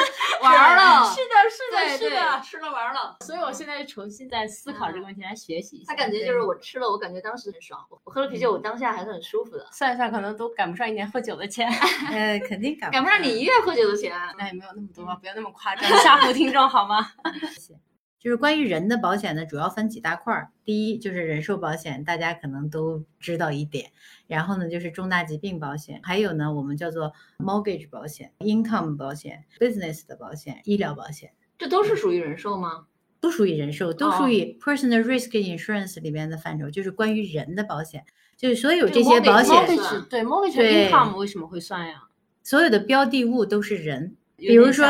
[0.43, 3.17] 玩了，是的，是的，是的，吃了玩了。
[3.25, 5.93] 所以我现在重新在思考这个问题，来学习一下。
[5.93, 7.81] 他感觉就是我吃了，我感觉当时很爽。
[7.91, 9.67] 我喝了啤酒，我当下还是很舒服的。
[9.73, 11.69] 算一算，可能都赶不上一年喝酒的钱。
[12.11, 14.13] 呃，肯定赶赶不上你一月喝酒的钱。
[14.39, 17.13] 那也没有那么多，不要那么夸张，吓唬听众好吗？
[17.55, 17.90] 谢谢。
[18.21, 20.51] 就是关于人的保险呢，主要分几大块儿。
[20.63, 23.91] 第一就是人寿保险，大家可能都知道一点。
[24.27, 32.85] 然后呢，就是重大疾病保险，还有呢，我们叫做 mortgage 保险、income 保险、business 的保险、医疗保险，这都是属于人寿吗？
[33.21, 38.05] 都属于人寿，都属于 personal risk insurance 里面的范畴，就是关于人的保险。
[38.37, 39.67] 就是所有这些保险，
[40.11, 42.05] 对 mortgage income 为什么会算呀？
[42.43, 44.17] 所有的标的物都是人。
[44.41, 44.87] 比如说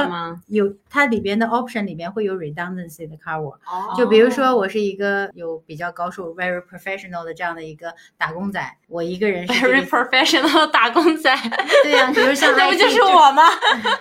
[0.47, 3.57] 有它里边的 option 里边会有 redundancy 的 cover，
[3.97, 11.35] 就比如说我是一个有比较高收入 very professional 的这样的一个打工仔，我一个人 very professional 打工仔，
[11.83, 13.43] 对呀，比如像 那不就是我吗？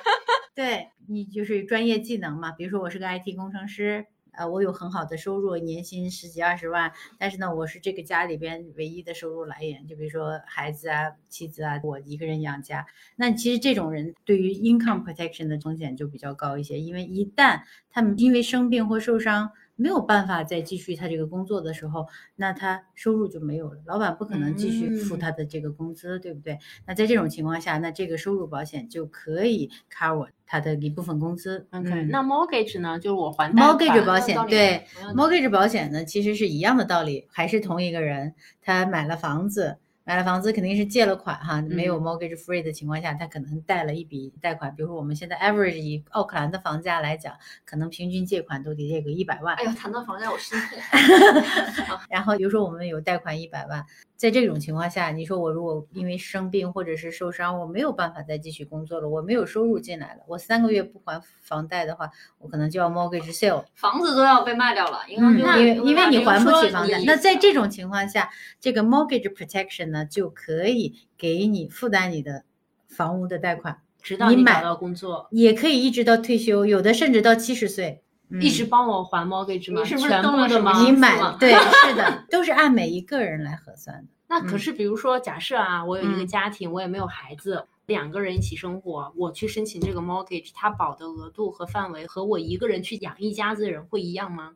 [0.55, 4.05] 对你就是专业技能嘛，比如说我是个 IT 工程师。
[4.39, 12.85] 呃，我有很好的收入，年薪十几二十万，但是呢，我是这个家里边唯一的收入来源，就比如说孩子啊、妻子啊，我一个人养家。
[13.17, 19.51] 那其实这种人对于 income protection 的风险就比较高一些，因为一旦他们因为生病或受伤。
[19.79, 23.81] 没有办法再继续他这个工作的时候，那他收入就没有了。
[23.85, 26.59] 老板不可能继续付他的这个工资，对不对？
[26.85, 31.65] 那在这种情况下，那这个收入保险就可以 cover 他的一部分工资。
[31.71, 32.99] OK，那 mortgage 呢？
[32.99, 39.77] 就是我还 mortgage 保险，对 mortgage 保险呢，其实是一样的道理，还是同一个人，他买了房子。
[40.09, 44.75] 买了房子肯定是借了款哈，没有 mortgage free 的情况下，他可能贷了一笔贷款。
[44.75, 49.55] 比如说我们现在 average 以奥克兰的房价来讲，可能平均借款都得借个一百万。
[49.57, 51.99] 哎呦，谈到房价我心痛。
[52.09, 53.85] 然后比如说我们有贷款一百万。
[54.19, 67.01] 在这种情况下，你说我如果因为生病或者是受伤，我没有办法再继续工作了，我没有收入进来了，我三个月不还房贷的话，我可能就要 mortgage sale，房子都要被卖掉了，银行因为因为你还不起房贷。
[67.05, 68.29] 那在这种情况下，
[68.59, 72.43] 这个 mortgage protection 呢就可以给你负担你的
[72.89, 78.03] 房屋的贷款，直到你买到工作，也可以一直到退休，有的甚至到七十岁。
[78.41, 79.83] 一直帮我还 mortgage 吗？
[79.83, 80.81] 是不是全部的吗？
[80.83, 81.53] 你 买对，
[81.87, 84.07] 是的，都是按每一个人来核算的。
[84.27, 94.51] 那可是，比如说，假设啊，我有一个家庭，我也没有孩子，两个人一起生活，我去申请这个 mortgage，它保的额度和范围和我一个人去养一家子人会一样吗？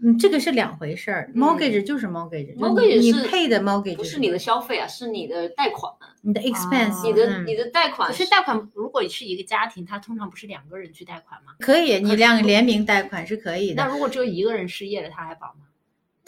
[0.00, 1.32] 嗯，这个是两回事儿。
[1.34, 8.68] mortgage 就是 mortgage，mortgage 你配的 mortgage 不是你的消费啊，是你的贷款，你的 expense，你的你的贷款可是贷款。
[8.74, 11.54] 如果是一个家庭，他通常不是两个人去贷款吗？
[11.60, 13.82] 可以，你两个联名贷款是可以的。
[13.82, 15.66] 那如果只有一个人失业了，他还保吗？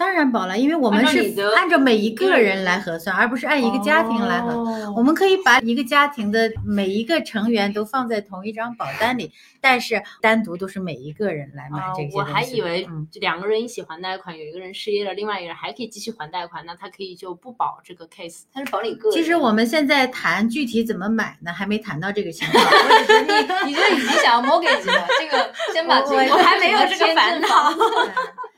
[0.00, 1.18] 当然保了，因为我们是
[1.54, 4.94] 按照每一个人来核算，而不是按一个家庭来核算。
[4.94, 12.88] 我们可以把一个家庭的每一个成员都放在同一张保单里，但是单独都是每一个人来买这些我还以为
[13.20, 19.12] 两个人一起还贷款，有一个人失业了，另外一个人还可以继续还贷款，那他可以就不保这个 case，他是保你个人。
[19.12, 22.64] 其实我们现在谈具体怎么买呢，还没谈到这个情况。
[22.64, 27.46] 你你就已经想要 mortgage 了，这个先把这个我还没有这个烦恼。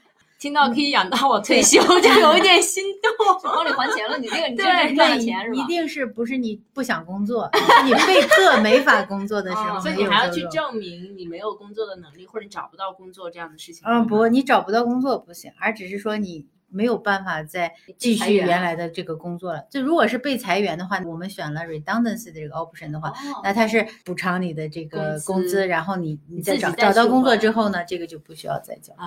[0.43, 3.13] 听到可以养到我退休， 就有一点心动。
[3.45, 5.63] 帮你还钱了，你这个你这个赚钱是吧？
[5.63, 13.85] 一定是不是你不想工作， 是你被迫没法工作的时候，所以你还要去证明你没有工作的能力，或者你找不到工作这样的事情。
[13.87, 16.45] 嗯，不，你找不到工作不行，而只是说你。
[16.73, 19.67] 没有办法再继续原来的这个工作了。
[19.71, 23.13] 就如果是被裁员的话，我们选了 redundancy 的这个 option 的话，
[23.45, 29.07] 那它是补偿你的这个工资，然后你你再找找到工作之后呢，这个就不需要再交啊，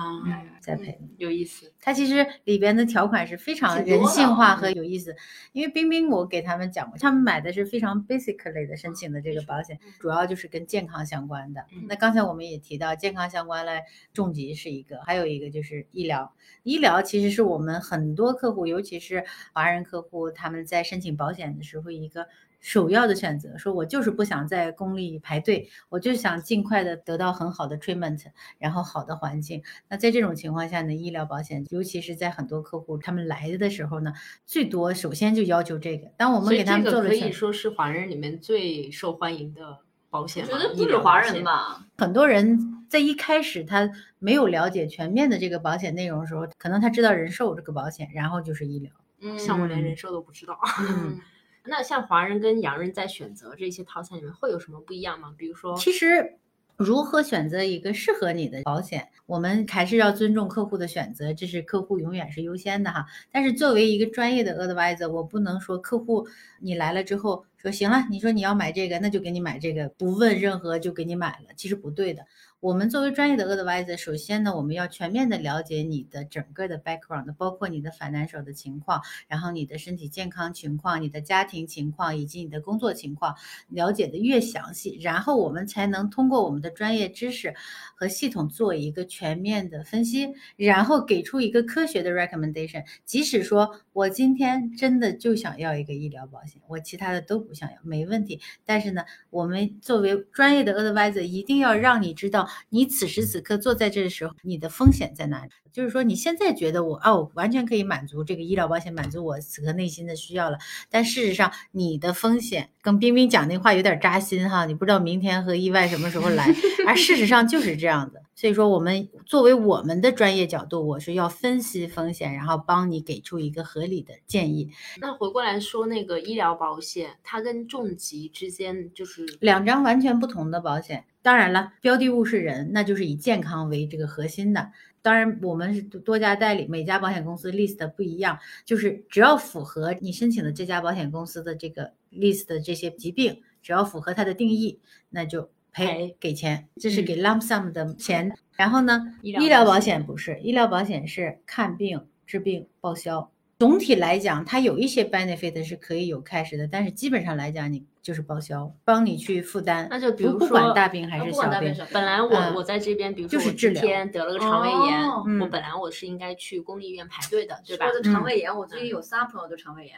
[0.60, 0.98] 再赔。
[1.16, 1.72] 有意思。
[1.80, 5.16] 它其实里边的条款是非常人性化和有意思。
[5.52, 11.64] 因为冰冰我给他们讲过，他们买的是非常 basic 类的申请的这个保险，主要就是跟健康相关的。
[11.88, 13.82] 那刚才我们也提到健康相关的
[14.14, 16.32] 重疾是一个，还有一个就是医疗。
[16.62, 17.55] 医疗其实是我。
[17.56, 22.28] 我们很多客户，尤其是华人客户，他们在申请保险的时候，一个
[22.60, 28.22] 首要的选择，说我就是不想在公立排队，我就想尽快的得到很好的 treatment，
[28.58, 29.62] 然后好的环境。
[29.88, 34.12] 那在这种情况下呢，医疗保险，尤其是在很多客户他们来的时候呢，
[34.44, 36.08] 最多首先就要求这个。
[36.18, 39.78] 当我们给他们做了，可以说是华人里面最受欢迎的。
[40.08, 42.56] 保险，我觉得不止华人吧，很多人
[42.88, 48.92] 在一开始他没有了解全面的这个保险内容的时候，可能他知道人寿这个保险，然后就是医疗。
[49.20, 50.58] 嗯，像我连人寿都不知道。
[50.80, 51.20] 嗯，
[51.64, 55.34] 那像华人跟洋人在选择这些套餐里面会有什么不一样吗？
[55.36, 56.38] 比如说，其实。
[56.78, 59.08] 如何选择一个适合你的保险？
[59.24, 63.06] 我们还是要尊重客户的选择，这是客户永远是优先的哈。
[63.32, 66.28] 但是作为一个专业的 advisor，我不能说客户
[66.60, 72.26] 你来了之后说行了，你说你要买这个，那就给你买这个，不问任何就给你买了，其实不对的。
[72.60, 83.36] 我们作为专业的 advisor，首先呢，我们要全面的了解你的整个的 background，包括你的 financial 的情况，然后你的身体健康情况、你的家庭情况以及你的工作情况，
[83.68, 87.54] 了解的越详细，然后我们才能通过我们的专业知识
[87.94, 92.82] 和系统做一个全面的分析，然后给出一个科学的 recommendation。
[93.04, 98.40] 即使说我今天真的就想要一个医疗保险，我其他的都不想要，没问题。
[98.64, 102.45] 但是呢，我们作为专业的 advisor，一定要让你知道。
[102.68, 105.50] 你此时此刻坐在这的时候，你的风险在哪里？
[105.72, 110.56] 就是说，你现在觉得我哦，完全可以满足这个医疗保险，满足我此刻内心的需要了。
[110.88, 116.46] 但事实上，你的风险跟冰冰讲那话有点扎心哈，你不知道明天和意外什么时候来，
[116.86, 118.22] 而事实上就是这样子。
[118.34, 124.70] 所以说，我们作为我们的专业角度，我是要分析风险，然后帮你给出一个合理的建议。
[125.00, 131.04] 那回过来说，那个医疗保险，它跟重疾之间就是两张完全不同的保险。
[131.26, 134.70] 当然了，标的物是人，那就是以健康为这个核心的。
[135.02, 144.78] 当然，我们是多家代理，每家保险公司 list 不一样，就是只要符合你申请的这家保险公司的这个 list 的这些疾病，只要符合它的定义，
[145.10, 145.50] 那就。
[145.72, 148.32] 赔给钱，这是给 lump sum 的钱。
[148.52, 153.30] 然后呢，医疗保险不是，医疗保险是看病治病报销。
[153.58, 159.88] 总体来讲，它有一些 benefit 是可以有 cash 的，但是基本上来讲，你就是报销，帮你去负担。
[159.90, 167.86] 那就比如说，不管大病还是小病，本来我我在这边，比如说我今天得了个肠胃炎，我本来我是应该去公立医院排队的，对吧？
[167.86, 169.94] 我的肠胃炎，我最近有仨朋友都肠胃炎，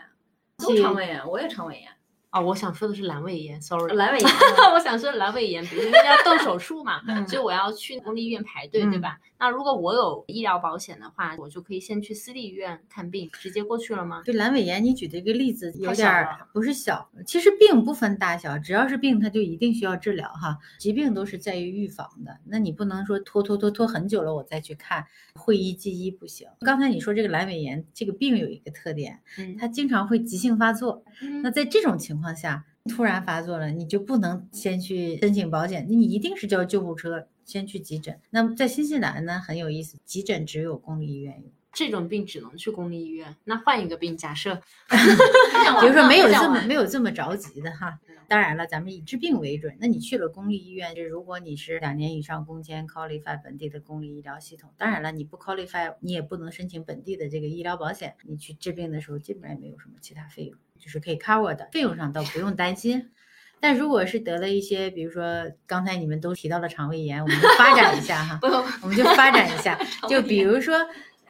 [0.59, 1.89] 都肠胃炎，我也肠胃炎。
[2.31, 4.31] 啊，我想说的是阑尾炎，sorry，阑尾炎，
[4.75, 9.19] 我想说阑尾炎，比如说要动手术嘛，所以我要去公立医院排队，对吧？
[9.39, 14.21] 那如果我有医疗保险的话，我就可以先去私立医院看病，直接过去了吗？
[14.27, 20.59] 对阑尾炎，你举的一个例子有点不是小，其实病不分大小，只要是病，它就一定需要治疗哈。
[20.79, 26.47] 疾病都是在于预防的，那你不能说拖拖拖拖很久了我再去看，会医忌医不行。
[26.61, 29.23] 刚才你说这个阑尾炎这个病有一个特点，
[29.59, 31.03] 它经常会急性发作，
[31.43, 37.29] 那在这种情况情况下突然发作了，你就不能先去申请保险，你一定是叫救护车。
[37.45, 38.21] 先去急诊。
[38.29, 41.51] 那么在新西兰呢，很有意思，急诊只有公立医院有。
[41.79, 43.37] 这种病只能去公立医院。
[43.45, 44.57] 那换一个病，假设，
[44.91, 48.01] 比如说没有这么没有这么着急的哈。
[48.27, 49.77] 当然了，咱们以治病为准。
[49.81, 58.17] 那你去了公立医院，就如果你是两年以上工签 qualify 本地的公立医疗系统，当然了，你不 qualify，你也不能申请本地的这个医疗保险。
[58.25, 63.13] 你去治病的时候，基本上也没有什么其他费用，就是可以 cover 的，费用上倒不用担心。
[63.61, 68.39] 但如果是得了一些，比如说刚才你们都提到了肠胃炎，我们就发展一下哈，
[68.83, 70.77] 我们就发展一下，就比如说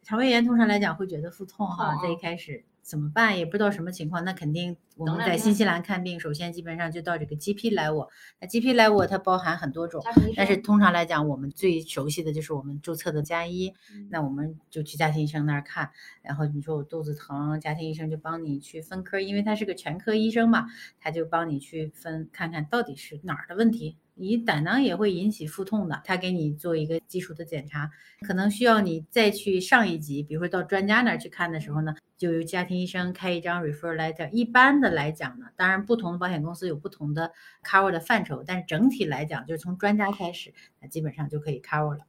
[0.09, 2.65] 肠胃炎，通常来讲会觉得腹痛哈，在一开始。
[2.81, 3.39] 怎么办？
[3.39, 8.09] 也不知道什么情况，那肯定我们在新西兰看病，首先基本上就到这个 GP 来我。
[8.41, 10.03] 那 GP 来我它包含很多种，
[10.35, 13.75] 但是通常来讲，我们最熟悉的就是我们注册的加医。
[14.09, 15.91] 那我们就去家庭医生那儿看，
[16.23, 20.65] 然后你说我肚子疼，家庭医生就帮你去分科，因为他是个全科医生嘛，
[20.99, 23.99] 他就帮你去分，看看到底是哪儿的问题。
[24.19, 27.91] 你胆囊也会引起腹痛的，他给你做一个基础的检查，
[28.27, 34.29] 可能需要你再去上一级，比如说到专家那儿去看的时候呢，就由家庭医生开一张 refer letter。
[34.31, 37.33] 一般的来讲呢，当然不同的保险公司有不同的
[37.65, 42.01] cover 的范畴，但是整体来讲，就是从专家开始，那基本上就可以 cover 了。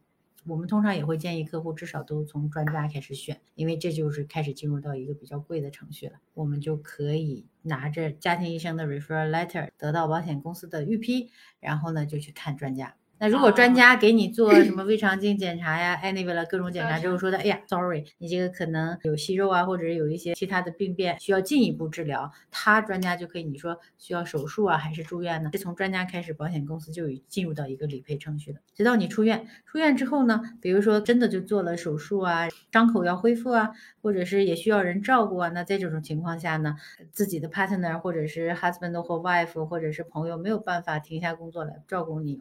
[0.45, 6.19] 我们通常也会建议客户至少都从专家开始选，因为这就是开始进入到一个比较贵的程序了。
[6.34, 12.95] 我们就可以拿着家庭医生的 referral letter 得到保险公司的预批，然后呢就去看专家。
[13.19, 25.49] 那如果专家给你做什么 胃肠镜检查呀，anyway 了各种检查之后说的，哎呀，sorry，你这个可能有息肉啊，或者有一些其他的病变需要进一步治疗，他专家就可以你说需要手术啊，还是住院呢？
[25.60, 29.45] 从专家开始，保险公司就已进入到一个理赔程序了，直到你出院。
[29.65, 36.77] 出院之后呢，比如说真的就做了手术啊，伤口要恢复啊，或者是也需要人照顾啊，那在这种情况下呢，
[37.12, 42.39] 自己的 partner 或者是 husband 或 wife 或者是朋友没有办法停下工作来照顾你，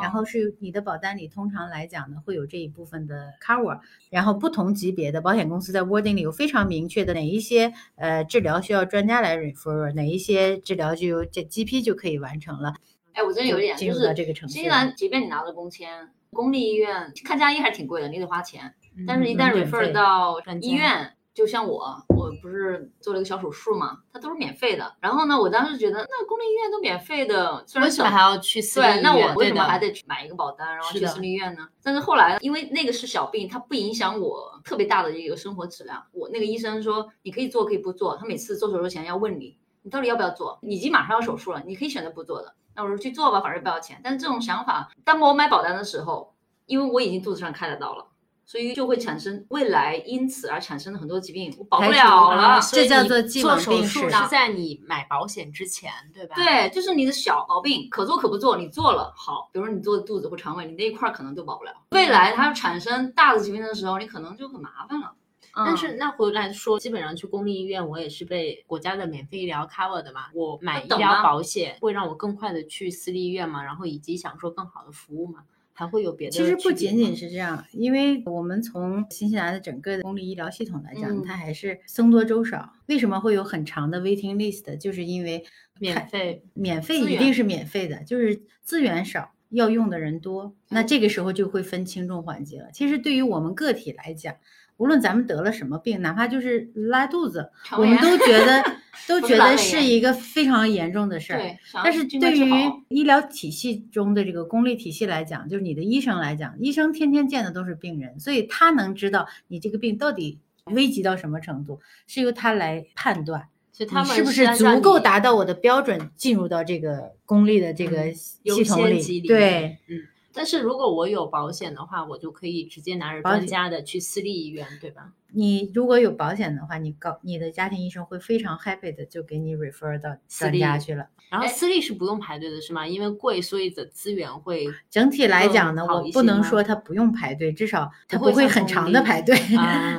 [0.00, 0.19] 然后。
[0.24, 3.80] 是你的保单里通常来讲呢，会有这一部分的 cover，
[4.10, 12.74] 然后不同级别的保险公司在 wording 里有非常明确的哪一些呃治疗需要专家来 refer，哪一些治疗就由这 GP 就可以完成了。
[13.12, 14.54] 哎，我真的有一点就是这个程序。
[14.54, 18.74] 新西兰即便你拿了工签，公立医院看加医还是挺贵的，你得花钱。
[19.06, 21.12] 但是，一旦 refer 到医院。
[21.40, 24.94] 就像我，我不是做了一个小手术嘛，它都是免费的。
[25.00, 29.02] 然后呢，我当时觉得那公立医院都免费的，为什么还要去私立医院？
[29.02, 31.66] 那我为什么还得去买一个保单，然后去私立医院呢？
[31.82, 36.04] 但是后来，因为那个是小病，它不影响我特别大的一个生活质量。
[36.12, 38.18] 我那个医生说，你可以做，可以不做。
[38.18, 40.58] 他每次做手术前要问你，你到底要不要做？
[40.60, 42.52] 你已经马上要手术了，你可以选择不做的。
[42.76, 43.98] 那我说去做吧，反正不要钱。
[44.04, 46.34] 但是这种想法，当我买保单的时候，
[46.66, 48.06] 因为我已经肚子上开了刀了。
[48.50, 52.60] 所以就会产生未来因此而产生的很多疾病，我保不了了。
[52.72, 56.34] 这叫做做手术是在你买保险之前，对吧？
[56.34, 61.72] 对，就是你的小毛病可做可不做，你做了好，比如说你做肚子或肠胃，你那一块可能都保不了。
[61.92, 65.12] 未来它产生大的疾病的时候，你可能就很麻烦了。
[65.54, 70.22] 但是那回来说，基本上去公立医院，我也是被国家的免费医疗 cover 的嘛。
[70.34, 75.44] 我买医疗保险会让我更快的去私立医院嘛，然后以及享受更好的服务嘛。
[75.80, 76.32] 还会有别的？
[76.32, 82.70] 其实不仅仅是这样，因为我们从新西兰的整个的公立医疗系统来讲，它还是僧多粥少。
[82.84, 84.76] 为什么会有很长的 waiting list？
[84.76, 85.42] 就是因为
[85.78, 92.70] 免费，免费一定是免费的，就是资源少，要用的人多，那这个时候就会分轻重缓急了。
[92.74, 94.36] 其实对于我们个体来讲，
[94.80, 98.64] 无论咱们得了什么病，哪怕就是拉肚子，我们都觉得
[99.06, 101.42] 都觉得是一个非常严重的事儿。
[101.84, 102.50] 但是对于
[102.88, 119.20] 医疗体系中的这个公立体系来讲，就是你的医生来讲，医生天天见的都是病人，所以他能知道你这个病到底危及到什么程度，是由他来判断，你是不是足够达到我的标准，进入到这个公立的这个系统里。
[119.20, 120.06] 对，嗯。
[120.32, 125.12] 但是如果我有保险的话，我就可以直接拿着专家的去私立医院，对吧？
[125.32, 131.06] 你如果有保险的话，你告你的家庭医生会非常 happy 的就给你 refer 到专家去了。
[131.30, 132.86] 然后私立是不用排队的，是吗？
[132.86, 139.36] 因为贵，所以的资源会 整体来讲呢，我不能说它不用排队，至少它不会很长的排队。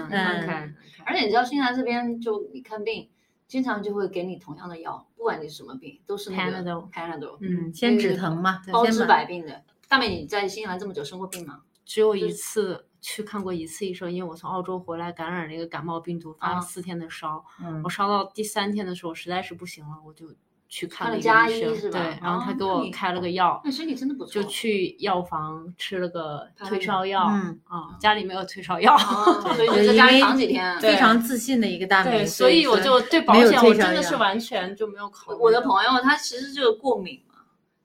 [0.10, 3.10] 嗯，而且你知道新西兰这边就你看病，
[3.48, 7.38] 经常就会给你同样的药，不管你什么病，都是那个 Panadol。
[7.40, 9.64] 嗯，先止疼嘛，包治百病的。
[9.92, 11.60] 大美，你在新西兰这么久生过病吗？
[11.86, 17.44] 只有一次去看过一次医生，因为我从澳洲回来感染了一个感冒病毒，发了四天的烧。
[17.62, 20.28] 嗯，我烧到第三天的时候实在是不行了，我就
[20.70, 21.92] 去看了医生。
[21.92, 23.62] 对，然后他给我开了个药。
[23.66, 24.42] 那身体真的不错。
[24.42, 27.28] 就去药房吃了个退烧药。
[27.28, 28.98] 嗯啊，家里没有退烧药，
[29.58, 30.80] 所以就在家里躺几天。
[30.80, 32.26] 非常自信的一个大美。
[32.26, 35.38] 所以我就对保险我真的是完全就没有考虑。
[35.38, 37.22] 我的朋友他其实就是过敏。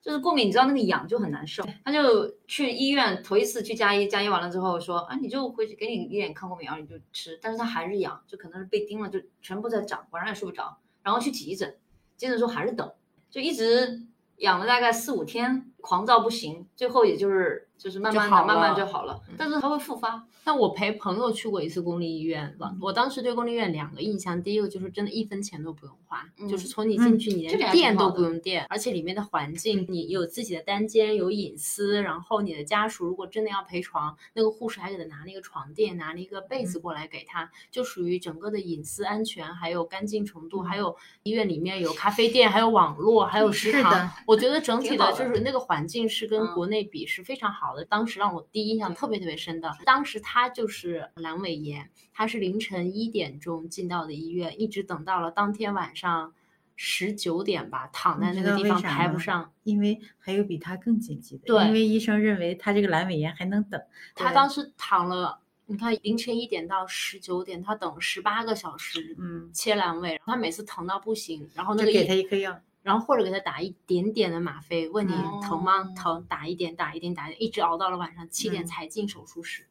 [0.06, 1.66] 就是过敏，你知道那个痒就很难受。
[1.84, 11.76] 他就去医院头一次去加医，加医完了之后说啊，你就回去给你一点抗过敏药你就吃，但是他还是痒，就可能是被叮了，就全部在长，晚上也睡不着，然后去急诊，
[12.16, 12.88] 急诊说还是等，
[13.28, 17.64] 就一直痒了大概四五天，狂躁不行，最后也就是。
[17.76, 20.24] 就是慢慢的、慢慢就好了，但是它会复发。
[20.42, 47.65] 但我陪朋友去过一次公立医院了，我当时对公立医院两个印象，第一个就是真的一分钱都不用花，就是从你进去你连电都不用电，而且里面的环境你有自己的单间，有隐私，然后你的家属如果真的要陪床，那个护士还给他拿了一个床垫，拿了一个被子过来给他，就属于整个的隐私安全还有干净程度，还有医院里面有咖啡店，还有网络，还有食堂，我觉得整体的就是那个环境是跟国内比是非常好。
[47.66, 56.32] 好的，当时让我第一印象特别特别深的，当时他就是阑尾炎，他是凌晨一点钟进到的医院，一直等到了当天晚上
[56.76, 63.80] 十九点吧，躺在那个地方排不上，因为还有比他更紧急的，对，因为医生认为他这个阑尾炎还能等。
[64.14, 72.60] 他当时躺了，你看凌晨一点到十九点，他等十八个小时，嗯，切阑尾，他每次疼到不行，然后那个给他一颗药。
[72.86, 75.12] 然后或者给他打一点点的吗啡，问你
[75.42, 75.92] 疼吗？
[75.96, 79.66] 疼，打一点，打一点，打一点，一直熬到了晚上七点才进手术室。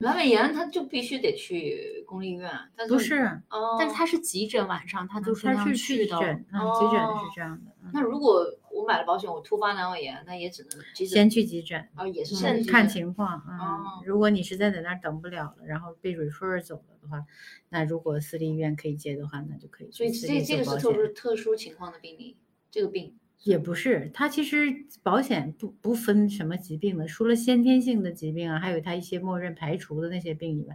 [0.00, 2.50] 阑尾炎他就必须得去公立医院，
[2.88, 3.40] 不是？
[3.50, 7.70] 哦，但是他是急诊，晚上他就是他是去的，嗯，急诊是这样的。
[7.94, 11.14] 那如果我买了保险，我突发阑尾炎，那也只能急诊。
[11.14, 14.02] 先去急诊啊，也是看情况啊。
[14.04, 17.24] 如果你实在在那儿等不了了，然后被 refer 走了的话，
[17.68, 19.92] 那如果私立医院可以接的话，那就可以。
[19.92, 22.36] 所以这这个是特殊特殊情况的病例。
[22.70, 30.74] 这个病也不是，它其实保险不不分什么疾病的，除了先天性的疾病啊，还有它一些默认排除的那些病以外，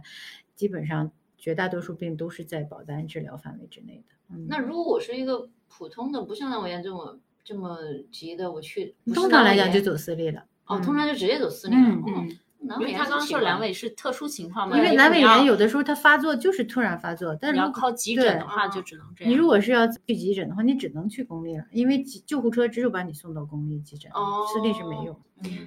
[0.54, 4.36] 基本上绝大多数病都是在保单治疗范围之内的。
[4.48, 7.78] 那如果我是一个普通的，不像阑尾炎这么这么
[8.10, 10.46] 急的，我去通常来讲就走私立了。
[10.66, 12.00] 哦，通常就直接走私立了。
[12.06, 12.38] 嗯。
[12.78, 19.32] 因为他刚刚说阑尾是特殊情况嘛，因为阑尾炎有的时候它发作就是突然发作，但是你要靠急诊的话就只能这样。
[19.32, 24.10] 你如果是要去急诊的话，你只能去公立了，因为救护车只有把你送到公立急诊，
[24.52, 25.20] 私立是没有。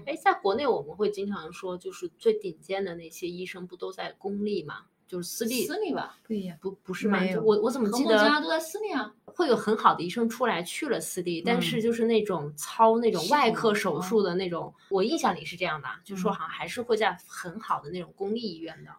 [0.06, 4.76] 哎，在国内我们会经常说，就是最顶尖的那些医生不都在公立嘛？
[5.08, 7.20] 就是私立，私立吧，不一样，不不是吗？
[7.44, 9.14] 我我怎么记得都在私立啊？
[9.36, 18.92] 会有很好的医生出来去了私立，但是就是那种操那种外科手术的那种，我印象里是这样的，就说好像还是会在很好的那种公立医院的。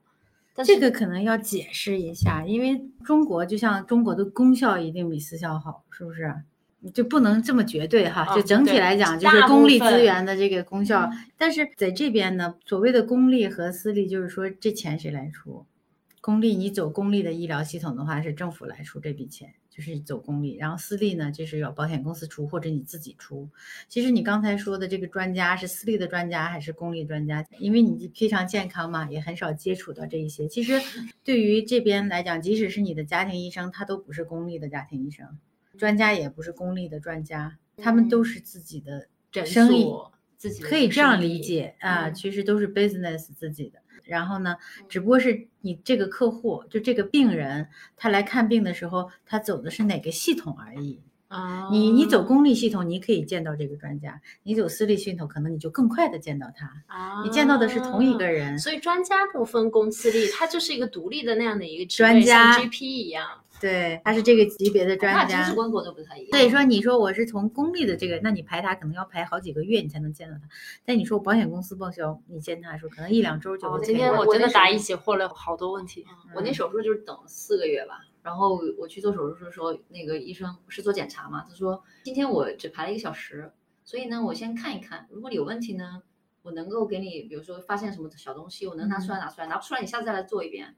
[0.55, 6.34] 但这个可能要解释一下，因为中国就像中国的功效一定比私校好，是不是？
[6.95, 8.37] 就不能这么绝对哈？
[8.37, 11.11] 就整体来讲，就是公立资源的这个功效。
[11.37, 15.66] 但是在这边呢，所谓的公立和私立，就是说这钱谁来出？
[16.20, 20.57] 公立，你走公立的医疗系统的话，是政府来出这笔钱，就是走公立。
[20.57, 23.49] 然后私立呢，就是要保险公司出或者你自己出。
[23.89, 27.45] 其实你刚才说的这个专家是私立的专家还是公立专家？
[27.59, 30.49] 因为你非常健康嘛，也很少接触到这一些。
[30.49, 30.81] 其实
[31.22, 35.39] 对于这边来讲，即使是你的家庭医生，他都不是公立的家庭医生，
[35.77, 39.07] 专家也不是公立的专家，他们都是自己的
[39.45, 39.87] 生意，
[40.39, 43.81] 自己可以这样理解啊，其实都是 business 自己的。
[44.07, 44.57] 然后呢，
[44.88, 51.00] 只不过是你这个客户，就这个病人，他来看病的时候，他走的是哪个系统而已。
[51.28, 54.12] 啊，你你走公立系统，你可以见到这个专家；
[54.44, 56.66] 你走私立系统，可能你就更快的见到他。
[56.86, 58.57] 啊，你见到的是同一个人。
[58.61, 63.26] 所以专家不分公私立，他就是一个独立的那样的一个专家，GP 一样。
[63.61, 65.38] 对，他是这个级别的专家。
[65.38, 66.30] 那其实跟国都不太一样。
[66.30, 70.42] 所以说，你说我是从公立的这个，那你排他可能要排好几个月，你才能见到他。
[70.84, 73.78] 但你说保险公司报销，你见他的时候可能一两周就。
[73.80, 76.04] 今天我真的答疑解惑了好多问题。
[76.34, 83.50] 我那手术就是等四个月吧，然后我去做手术的时候，那个医生是做检查嘛，他说今天我只排了一个小时，
[83.84, 86.02] 所以呢，我先看一看，如果你有问题呢，
[86.42, 90.76] 我能够给你，比如说发现什么小东西，我能拿出来拿出来，拿不出来你下次再来做一遍。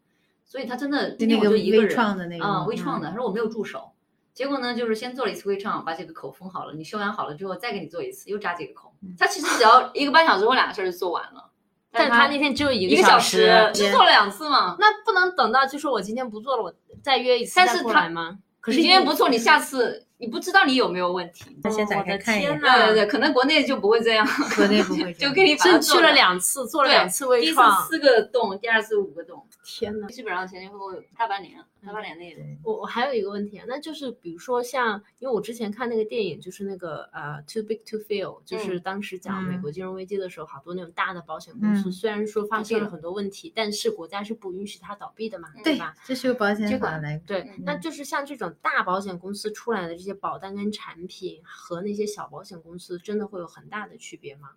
[0.49, 1.94] 所以他真的今天我就一个人
[2.40, 3.09] 啊，微创的。
[3.11, 3.90] 他说我没有助手，
[4.32, 6.72] 结果呢，就是先做了一次微创，把这个口封好了。
[6.72, 8.90] 你修完好了之后，再给你做一次，又扎几个孔。
[9.18, 11.51] 他其实只要一个半小时或两个小时就做完了。
[11.90, 14.76] 但是他那天只有一个小时，只做了两次嘛。
[14.80, 18.38] 那不能等到就说我今天不做了，我再约一次再过来吗？
[18.61, 20.05] 可是今天不做，你下次。
[20.20, 21.57] 你不知道你有没有问题？
[21.62, 22.53] 他先打开看一下。
[22.53, 24.26] 对对对，可能国内就不会这样。
[24.57, 27.70] 国内不会， 就给你是去了两次，做了两次微创。
[27.70, 29.46] 第一次四个洞，第二次五个洞。
[29.70, 32.58] 天呐，基本上前前后后大半年，大半年内。
[32.64, 45.94] 我我还有一个问题啊，那就是比如说像，因为我之前看那个电影，就是那个呃，Too Big to Fail，就是当时讲美国金融危机的时候，好多那种大的保险公司，虽然说发现了很多问题，但是国家是不允许它倒闭的嘛，对吧？
[46.04, 47.22] 这是由保险法来。
[47.24, 50.08] 对，那就是像这种大保险公司出来的这。
[50.08, 54.48] 些保单跟产品和那些小保险公司真的会有很大的区别吗？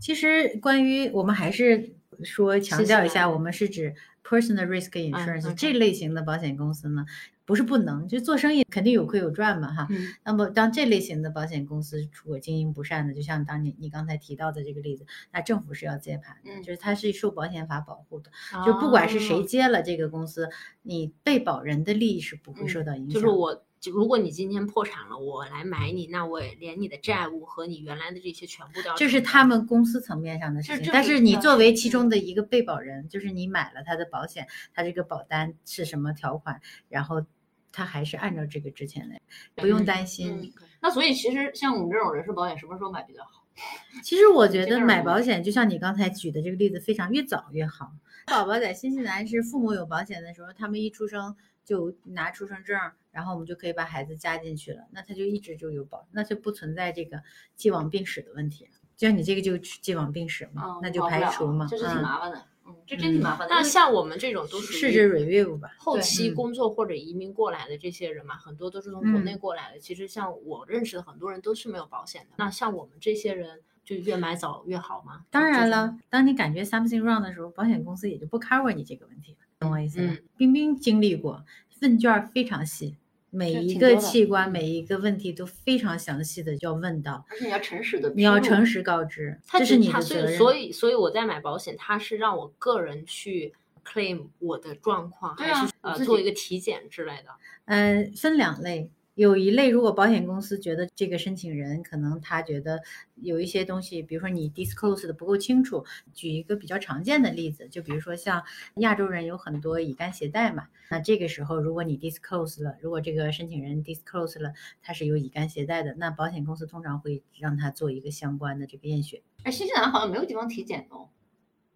[0.00, 1.94] 其实关于我们还是
[2.24, 3.94] 说强调一下，我们是指
[4.26, 7.04] personal risk insurance 这类型的保险公司呢。
[7.46, 9.86] 不是不能，就做生意肯定有亏有赚嘛，哈。
[10.24, 18.32] 那么当这类型的保险公司如果经营不善的，就像当你你刚才提到的这个例子，那政府是要接盘的，就是它是受保险法保护的，
[18.66, 20.50] 就不管是谁接了这个公司，
[20.82, 23.14] 你被保人的利益是不会受到影响。
[23.14, 28.96] 就是我，如果你今天破产了，我来买你，那我连你的债务和你原来的这些全部都要。
[28.96, 37.24] 这是他们公司层面上的事情，但是你作为其中的一个被保人，就是你买了他的保险，他这个保单是什么条款，然后。
[37.72, 39.20] 他还是按照这个之前的，
[39.54, 40.50] 不用担心。
[40.80, 43.44] 那所以其实像我们这种人寿保险，什么时候买比较好？
[44.02, 47.92] 其实我觉得买保险就像你刚才举的这个例子，非常越早越好。
[48.28, 51.36] 宝宝在新西兰是父母有保险的时候，他们一出生
[51.66, 57.20] 就拿出生证，然后我们就可以把孩子加进去了，那他就一直就有保，那就不存在这个
[57.56, 58.68] 既往病史的问题。
[58.96, 62.46] 就像你这个就既往病史嘛，那就排除嘛，就是挺麻烦的。
[62.64, 63.54] 嗯，这真挺麻烦的。
[63.54, 69.78] 那像我们这种都是试 review 吧，后期工作或者移民过来的这些人嘛，很多都是从国内过来的。
[69.78, 72.36] 其实像我认识的很多人都是没有保险的。
[72.36, 75.26] 那像我们这些人，就越买早越好吗？
[75.30, 80.16] 当然了，当你感觉 something wrong 的时候，保险公司也就不 cover 你这个问题了，懂我意思吗？
[80.36, 81.44] 冰冰经历过，
[81.80, 82.96] 问卷非常细。
[83.30, 90.38] 每一个器官，每一个问题都非常详细的要问到，而且你要诚实的，你要诚实告知，这是你的责任。
[90.38, 93.52] 所以，所以我在买保险，他是让我个人去
[93.84, 97.28] claim 我的状况，还是呃做一个体检之类的？
[97.66, 98.90] 嗯，分两类。
[99.16, 102.82] 有一类，如果保险公司觉得这个申请人可能他觉得
[103.14, 108.44] 有一些东西，比如说你 disclose 的不够清楚，举一个比较常见的例子，就比如说像
[108.76, 114.52] 亚洲人有很多乙肝携带嘛，那这个时候如果你 disclose 了，如果这个申请人 disclose 了
[114.82, 119.22] 他是有乙肝携带的，那保险公司通常会让他做一个相关的这个验血。
[119.44, 121.08] 哎，新西兰好像没有地方体检哦，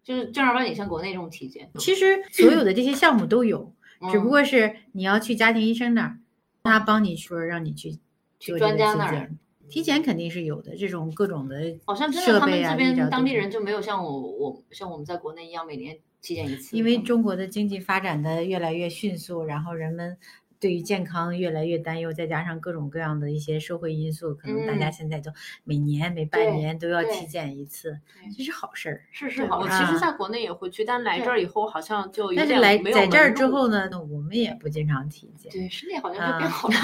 [0.03, 1.71] 就是正儿八经像国内这种体检。
[1.79, 3.73] 其实所有的这些项目都有，
[4.11, 6.19] 只不过是你要去家庭医生那儿。
[6.63, 7.97] 他帮你说让你去
[8.39, 9.31] 去专家那儿
[9.69, 16.75] 体检肯定是有的，这种各种的好像真的他们这边当地人就没有像我我像我们在国内一样每年体检一次。
[16.75, 20.17] 因为中国的经济发展的越来越迅速，然后人们。
[20.61, 25.31] 对于健康越来越担忧，再加上各种各样的一些社会因素，可能大家现在都
[25.63, 27.99] 每年每半年都要体检一次，
[28.37, 29.03] 这是好事儿。
[29.11, 29.59] 是是好。
[29.59, 35.51] 我其实在国内也会去，但来这儿以后好像就但是来在这儿之后呢，我们也不经常体检。
[35.51, 36.75] 对，身体好像就变好了。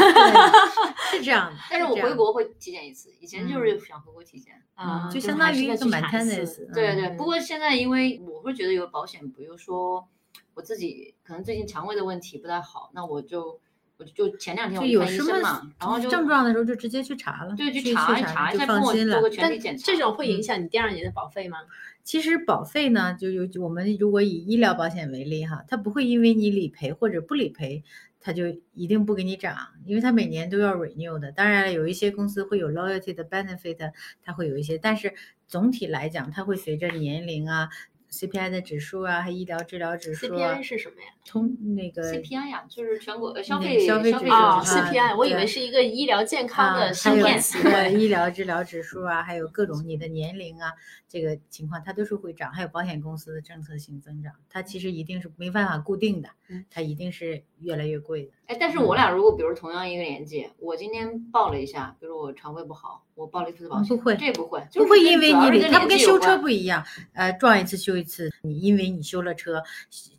[1.11, 1.57] 是这样的。
[1.69, 6.73] 但是我回国会体检一次，以前就是想回国体检啊，就相当于一个 maintenance。
[6.73, 7.09] 对对。
[7.15, 10.07] 不过现在因为我会觉得有保险，比如说
[10.55, 13.59] 我自己可能最近肠胃的问题不太好，那我就。
[13.99, 19.83] 我就前两天我有什么然后症状的时候就直接去查了，对，去查一查一下，帮我做个全体检查。
[19.85, 21.57] 这种会影响你第二年的保费吗？
[22.03, 27.83] 其实保费呢，就有我们如果以医疗保险为例哈，它不会因为你理赔或者不理赔，
[28.21, 28.43] 它就
[28.75, 31.31] 一定不给你涨，因为它每年都要 renew 的。
[31.31, 33.91] 当然有一些公司会有 loyalty 的 benefit，
[34.23, 35.15] 它会有一些，但是
[35.47, 37.69] 总体来讲，它会随着年龄啊。
[38.09, 40.55] CPI 的指数啊，还医疗治疗指数啊。
[40.55, 41.07] CPI 是什么呀？
[41.27, 44.63] 通那个 CPI 呀，就是全国消费消费指数啊。
[44.63, 47.93] CPI，我以为是一个医疗健康的芯片对。
[47.93, 50.71] 医疗治疗指数啊，还有各种你的年龄啊，
[51.07, 52.51] 这个情况它都是会涨。
[52.51, 56.29] 还有保险公司的政策性增长，它其实一定是没办法固定的，
[56.71, 58.31] 它一定是越来越贵的。
[58.47, 69.61] 哎，但是我俩如果比如同样一个年纪，我今天报了一下，比如我肠胃不好，我报了一次保险，不会，这不会，不会因为你它不跟修车不一样，呃，撞一次修一次，你因为你修了车，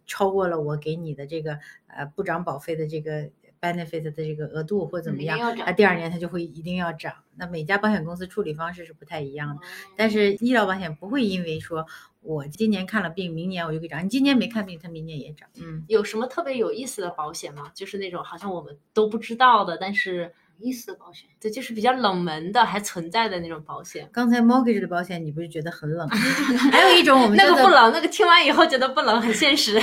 [0.09, 3.31] 超过了我给你的这个呃不涨保费的这个
[3.61, 7.15] benefit 的这个额度或怎么样，那，第二年它就会一定要涨。
[7.37, 9.63] 那每家保险公司处理方式是不太一样的，
[9.97, 11.87] 但是医疗保险不会因为说
[12.23, 15.49] 我今年看了病，明年我就给涨，你今年没看病，它明年也涨。
[15.61, 17.71] 嗯，有什么特别有意思的保险吗？
[17.75, 20.33] 就是那种好像我们都不知道的，但是。
[20.61, 24.09] 意思的保险，对，就是比较冷门的，还存在的那种保险。
[24.13, 26.09] 刚才 mortgage 的保险，你不是觉得很冷？
[26.73, 29.81] 还有一种我们那个不冷，那个听完以后觉得不冷，很现实。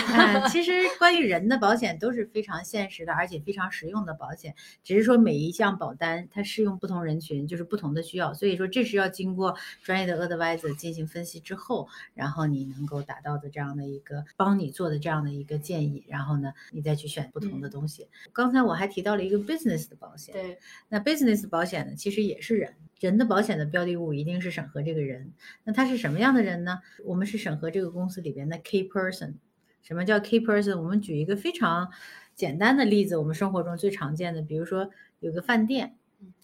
[0.50, 4.54] 其实关于人的保险都是非常现实的，而且非常实用的保险。
[4.84, 8.34] 只是说每一项保单它适用不同人群，就是不同的需要。
[8.34, 18.08] 所以说这是要经过专业的 advisor 进行分析之后，然后你能够达到的这样的一个帮你做的这样的一个建议，然后呢，你再去选不同的东西。
[18.34, 20.60] 刚才我还提到了一个 business 的保险，对。
[20.89, 25.34] 那 business 保险呢，其实也是人，人的保险的标的物一定是审核这个人。
[25.63, 26.80] 那他是什么样的人呢？
[27.03, 29.36] 我们是审核这个公司里边的 key person。
[29.82, 30.78] 什么叫 key person？
[30.78, 31.91] 我们举一个非常
[32.34, 34.89] 简单的例子，我们生活中最常见的，比如说
[35.20, 35.95] 有个饭店，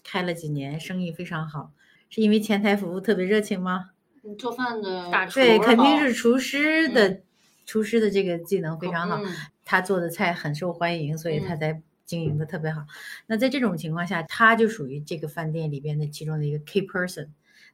[0.03, 1.71] 开了几年，生意非常好，
[2.09, 3.91] 是因为前台服务特别热情吗？
[4.37, 7.21] 做饭的大厨对，肯定是厨师的
[7.65, 9.33] 厨师的这个技能非常好，嗯
[9.65, 11.81] 他做的菜很受欢迎，所以他才
[12.11, 12.85] 经营的特别好。
[13.25, 17.29] 那在这种情况下，他就属于这个饭店里边的其中的一个 key person。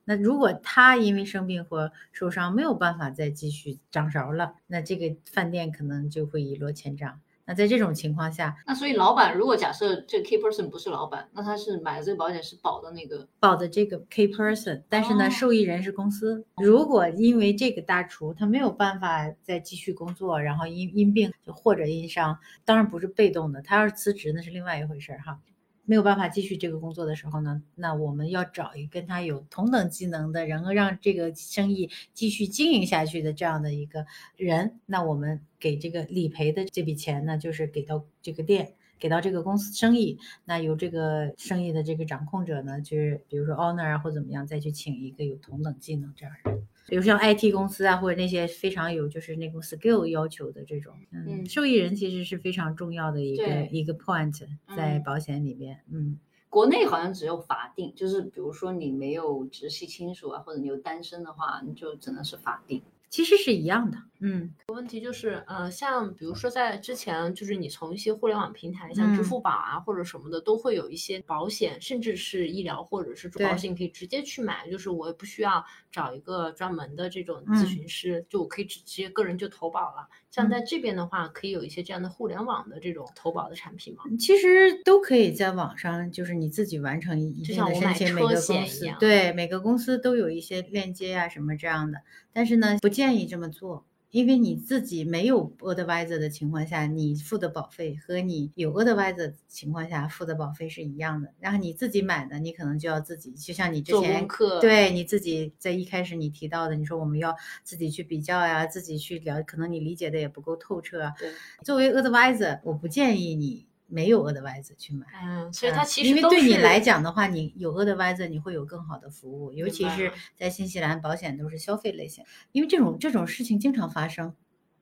[0.05, 7.19] 那如果他因为生病或受伤没有办法再继续掌勺了，那这个饭店可能就会一落千丈。
[7.47, 16.45] 那在这种情况下，那所以老板如果假设这个 key person 不是老板，那他是买的这个保险是保的那个保的这个 key person，但是呢，哦受益人是公司。
[16.57, 25.39] 如果因为这个大厨他没有办法再继续工作，然后因因病就或者因伤，当然不是被动的，他要是辞职那是另外一回事儿哈。
[25.87, 38.73] 没有办法继续这个工作的时候呢，那我们要找一跟他有同等技能的，然后让这个生意继续经营下去的这样的一个人，那我们给这个理赔的这笔钱呢，就是给到这个店。
[38.99, 54.33] 给到这个公司生意，那由这个生意的这个掌控者呢，就是比如说 owner 啊或怎么样，再去请一个有同等技能这样的人，比如像 IT 公司啊，或者那些非常有就是那种 skill 要求的这种，嗯，嗯受益人其实是非常重要的一个一个 point
[54.75, 56.17] 在嗯保险里面，嗯，
[56.49, 62.81] 国内好像只有法定，就是比如说你没有直系亲属啊，或者你有单身的话，你就只能是法定。
[63.09, 64.53] 其实是一样的，嗯。
[64.67, 69.23] 问题就是，呃，像比如说在之前，就是你从一些互联网平台，像支嗯。
[69.23, 73.57] 付宝啊、或者什么的，都会有一些保险，甚至是医疗或者是住保对。
[73.57, 80.07] 险，可以直接去买，就是我也不需要找一个专门的这种嗯咨询师，就我可以直直接个人就投保了。
[80.29, 84.03] 像在这边的话，可以有一些这样的互联网的这种投保的产品吗？
[84.19, 88.99] 其实都可以在网上，就是你自己完成一一定的就像我买申请，每车个公司险一样。
[88.99, 92.01] 对每个公司都有一些链接啊什么这样的，
[92.33, 93.85] 但是呢，不建议这么做。
[94.17, 101.31] 因为你自己没有 advisor 的情况下，你付的保费和你有 advisor 的情况下付的保费是一样的。
[101.39, 111.13] 然后你自己买的，你可能就要自己，就像你之做前功课对你自己在一开始你提到的，你说我们要自己去比较呀，自己去了，可能你理解的也不够透彻啊。
[111.19, 111.31] 对，
[111.63, 115.05] 作为 advisor，我不建议你没有 advisor 去买。
[115.23, 124.35] 嗯，所以它嗯其实因为对你来讲的话，你有 advisor，你会有更好的服务，尤其是在新西兰，保险都是消费类型，因为这种这种事情经常发生。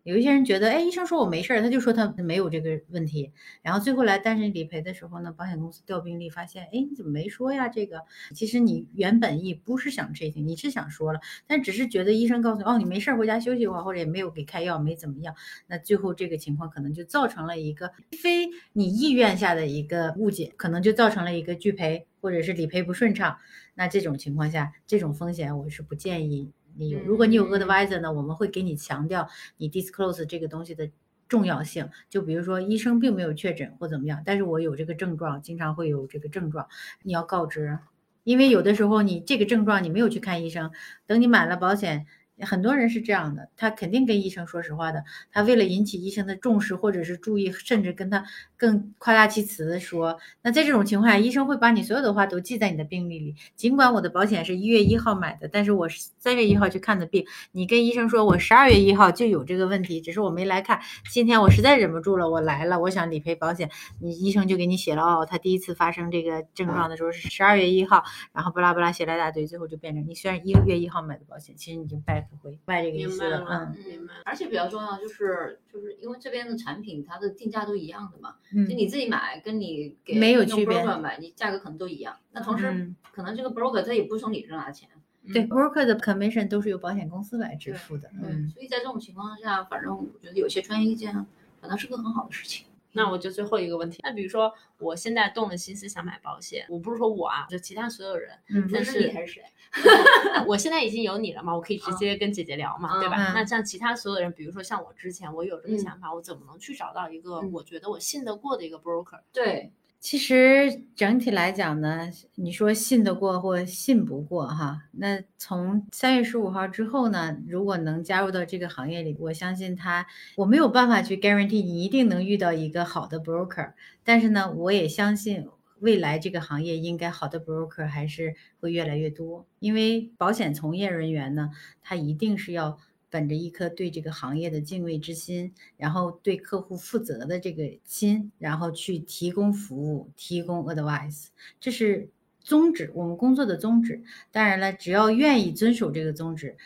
[0.06, 3.32] 有一些人觉得，哎，医生说我没事儿，他就说他没有这个问题，
[3.64, 7.68] 然后最后来单身理赔的时候呢，保险公司调病历发现，哎，你怎么没说呀？
[7.70, 8.04] 这个
[8.36, 15.34] 其实你原本意不是想这些，你是想说了，但只是觉得医生告诉你，哦，你没事儿，回家休息一会儿，或者也没有给开药，没怎么样，
[15.66, 23.40] 那最后这个情况可能就造成了一个非你意愿下的一个误解，可能就造成了一个拒赔或者是理赔不顺畅。
[23.74, 27.00] 那这种情况下，这种风险我是不建议你有。
[27.00, 30.90] 如果你有嗯 advisor 呢，我们会给你强调你 disclose 这个东西的。
[31.28, 36.68] 重要性，就比如说医生并没有确诊或怎么样，但是我有这个症状，经常会有这个症状，
[37.02, 37.80] 你要告知，
[38.24, 40.70] 因为有的时候你这个症状你没有去看医生，
[41.08, 42.06] 等你买了保险，
[42.42, 48.26] 很多人是这样的，他肯定跟医生说实话的，他为了引起医生的重视或者是注意，甚至跟他
[48.66, 53.36] 更夸大其词的说，那在这种情况下，医生会把你所有的话都记在你的病历里。
[53.56, 63.70] 尽管我的保险是一月一号买的，但是我是三月一号去看的病，你跟医生说我十二月一号就有这个问题，只是我没来看，今天我实在忍不住了，我来了，我想理赔保险，
[64.02, 68.04] 你医生就给你写了哦，他第一次发生这个症状的时候是十二月一号，
[68.34, 74.14] 然后巴拉巴拉写了一大堆，最后就变成你虽然一月一号买的保险，其实你已经 back 回卖这个意明白思了，了嗯，明白。
[74.26, 82.16] 而且比较重要就是就是因为这边的产品它的定价都一样的嘛，嗯就你自己买跟你给没有那种区别 broker 买，你价格可能都一样。
[82.32, 84.90] 那同时、嗯可能这个 broker 他也不是从你这拿钱，
[85.32, 88.50] 对，broker 的 commission 都是由保险公司来支付的，嗯。
[88.50, 91.14] 所以在这种情况下，反正我觉得有些专业意见
[91.62, 92.66] 反倒是个很好的事情。
[92.96, 99.44] 那我就最后一个问题，那比如说我现在动了心思想买保险，我不是说我啊，就其他所有人，嗯但是你还是谁？
[100.48, 103.16] 我现在已经有你了嘛，我可以直接跟姐姐聊嘛，对吧？
[103.18, 109.20] 嗯那像其他所有人，比如说像我之前我有这个嗯想法，我怎么能去找到一个嗯我觉得我信得过的一个 broker？
[109.34, 109.72] 对，
[110.06, 125.48] 其实整体来讲呢，你说信得过或信不过哈，那从三月十五号之后呢，如果能加入到这个行业里，我相信他，我没有办法去 guarantee 你一定能遇到一个好的 broker，但是呢，我也相信。
[125.80, 131.50] 未来这个行业应该好的 broker 还是会越来越多，因为保险从业人员呢，
[131.84, 132.78] 他一定是要
[133.16, 141.28] 本着一颗对这个行业的敬畏之心，然后对客户负责的这个心，然后去提供服务、提供 advice，
[141.62, 142.10] 这是
[142.42, 144.04] 宗旨，我们工作的宗旨。
[144.34, 146.58] 当然了，只要愿意遵守这个宗旨，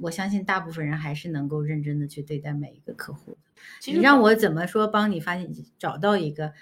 [0.00, 3.92] 我相信大部分人还是能够认真的去对待每一个客户的。
[3.92, 6.54] 你让我怎么说帮你发现找到一个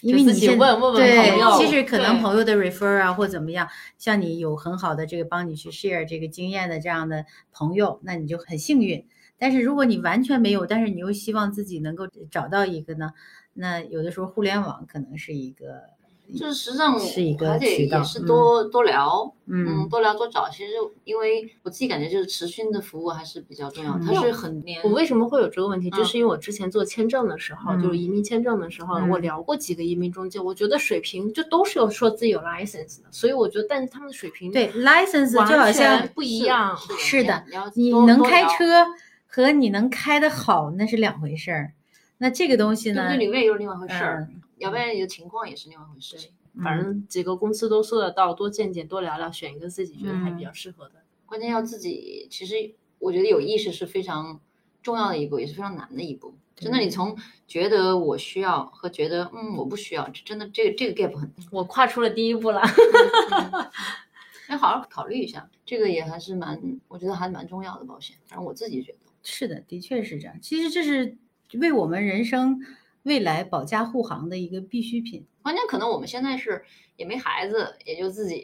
[0.00, 9.06] 因为你现问问问对朋友，其实可能朋友的 refer 啊或怎么样，像你有很好的这个帮你去 share 这个经验的这样的朋友，那你就很幸运。
[9.38, 13.12] 但是如果你完全没有，但是你又希望自己能够找到一个呢，
[13.54, 15.90] 那有的时候互联网可能是一个，
[16.32, 20.48] 就是实际上是一个还得渠道也是多多聊，嗯嗯，多聊多找。
[20.48, 20.72] 其实
[21.04, 24.80] 因为我自己感觉就是持续的服务还是比较重要，嗯它是很黏。
[24.82, 25.88] 我为什么会有这个问题？
[25.90, 36.76] 嗯就是因为我之前做签证的时候，嗯就是移民签证的时候，嗯我聊过几个移民中介，我觉得水平就都是有说自己有 license 的，所以我觉得，但是他们的水平对 license 完就好像不一样。
[36.76, 37.44] 是是的，
[37.74, 38.86] 你能开车
[39.26, 41.72] 和你能开得好那是两回事儿。
[42.18, 43.26] 那这个东西呢对不对？？
[43.26, 46.32] 里面又是另外一回事儿，嗯要不然你的情况也是另外一回事情。
[46.62, 50.94] 反正几个公司都说得到，多见见，多聊聊，选一个自己觉得还比较适合的。
[51.26, 54.40] 关键要自己，其实我觉得有意识是非常
[54.82, 56.34] 重要的一步，也是非常难的一步。
[56.56, 61.42] 真的，你从觉得我需要和觉得嗯我不需要，这真的这个这个 gap 很大。
[61.50, 62.62] 我跨出了第一步了。
[64.50, 68.14] 要好好考虑一下，这个也还是蛮，我觉得还蛮重要的保险。
[68.26, 70.38] 反正我自己觉得，是的，的确是这样。
[70.40, 71.16] 其实这是
[71.54, 72.60] 为我们人生
[73.04, 75.26] 未来保驾护航的一个必需品。
[75.42, 76.62] 关键可能我们现在是
[76.96, 78.36] 也没孩子，也就自己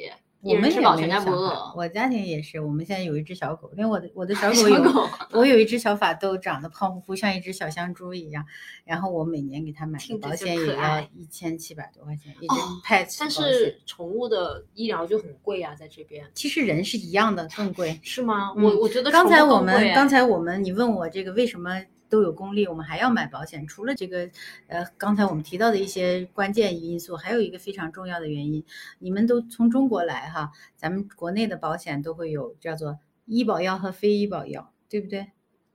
[0.43, 1.73] 一我们也人吃饱没有小孩全家不饿。
[1.77, 8.45] 我家庭也是，我们现在有一只小狗，因为我的我的 小狗有，狗我有一只小法斗，长得胖乎乎，像一只小香猪一样。
[8.85, 17.99] 然后我每年给它买的保险也要一千七百多块钱，一只哦 pet 但是宠物的医疗就很贵啊，在这边其实人是一样的，更贵。
[18.03, 18.53] 是吗？
[18.57, 23.67] 嗯我我觉得刚才我们刚才我们你问我这个为什么都有公立，我们还要买保险？
[23.67, 24.29] 除了这个
[24.67, 28.63] 呃刚才我们提到的一些关键因素，还有一个非常重要的原因，
[28.99, 35.29] 你们都从中国来哈，咱们国内的保险都会有叫做医保药和非医保药，对不对？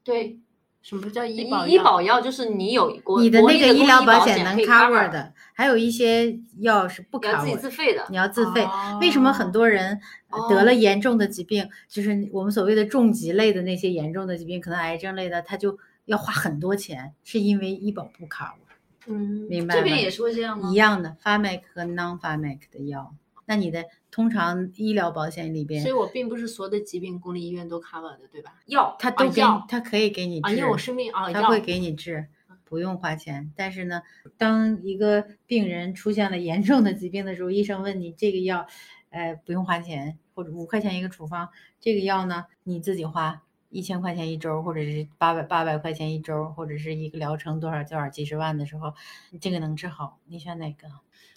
[0.04, 0.40] 对，
[0.82, 8.18] 什么叫医医保医保药就是你有国你的那个医疗保险能 cover 的，还有一些药是不你要自己 cover 自费的你。
[8.18, 8.68] 要自费。
[9.02, 18.56] 为什么很多人呃得哦了严重的疾病，就是我们所谓的重疾类的那些严重的疾病，可能癌症类的，他就要花很多钱，是因为医保不 cover。
[19.08, 19.82] 嗯，明白吗？
[19.82, 20.70] 这边也是会这样吗？
[20.72, 22.54] 一样的 p h a r m a c 和 non p h a r m a
[22.54, 23.14] c 的药。
[23.48, 28.56] 那你的通常医疗保险里边所以，我并不是所有的疾病公立医院都 cover 的，对吧？
[28.66, 32.28] 药他都给你药，他可以给你啊，治因为我生病啊，药他会给你治，
[32.64, 33.52] 不用花钱。
[33.56, 34.02] 但是呢，
[34.36, 38.66] 当一个病人出现了严重的疾病的时候，医生问你这个药，
[39.12, 41.50] 呃，不用花钱，或者五块钱一个处方，
[41.80, 43.44] 这个药呢你自己花
[43.76, 48.94] 一千块钱一周，或者是八百八百块钱一周，或者是一个疗程多少多少几十万的时候，
[49.32, 50.88] 你这个能治好，你选哪个？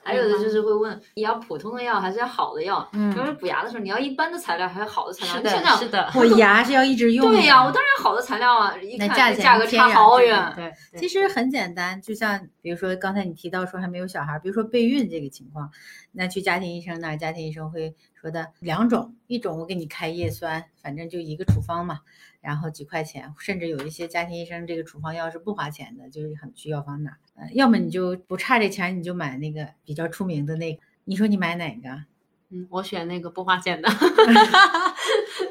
[0.00, 2.88] 还有的就是会问你要普通的药还是要好的药？
[2.92, 5.50] 嗯比如说补牙的时候，你要一般的材料还是好的材料？
[5.50, 7.36] 是的，是的，我牙是要一直用的。
[7.36, 10.52] 对呀，我当然好的材料啊，一看那价格差好远。
[10.54, 15.70] 对，对其实很简单，就像比如说刚才你提到说还没有小孩，比如说备孕这个情况，
[16.12, 22.00] 那去家庭医生那儿，家庭医生会说的两种，一种我给你开叶酸，反正就一个处方嘛，
[22.40, 32.04] 然后几块钱，甚至有一些家庭医生这个处方药是不花钱的，就是很去药房拿，呃，要么你就不差这钱，你就买那个比较出名的那个，你说你买哪个？
[32.50, 33.88] 嗯，我选那个不花钱的。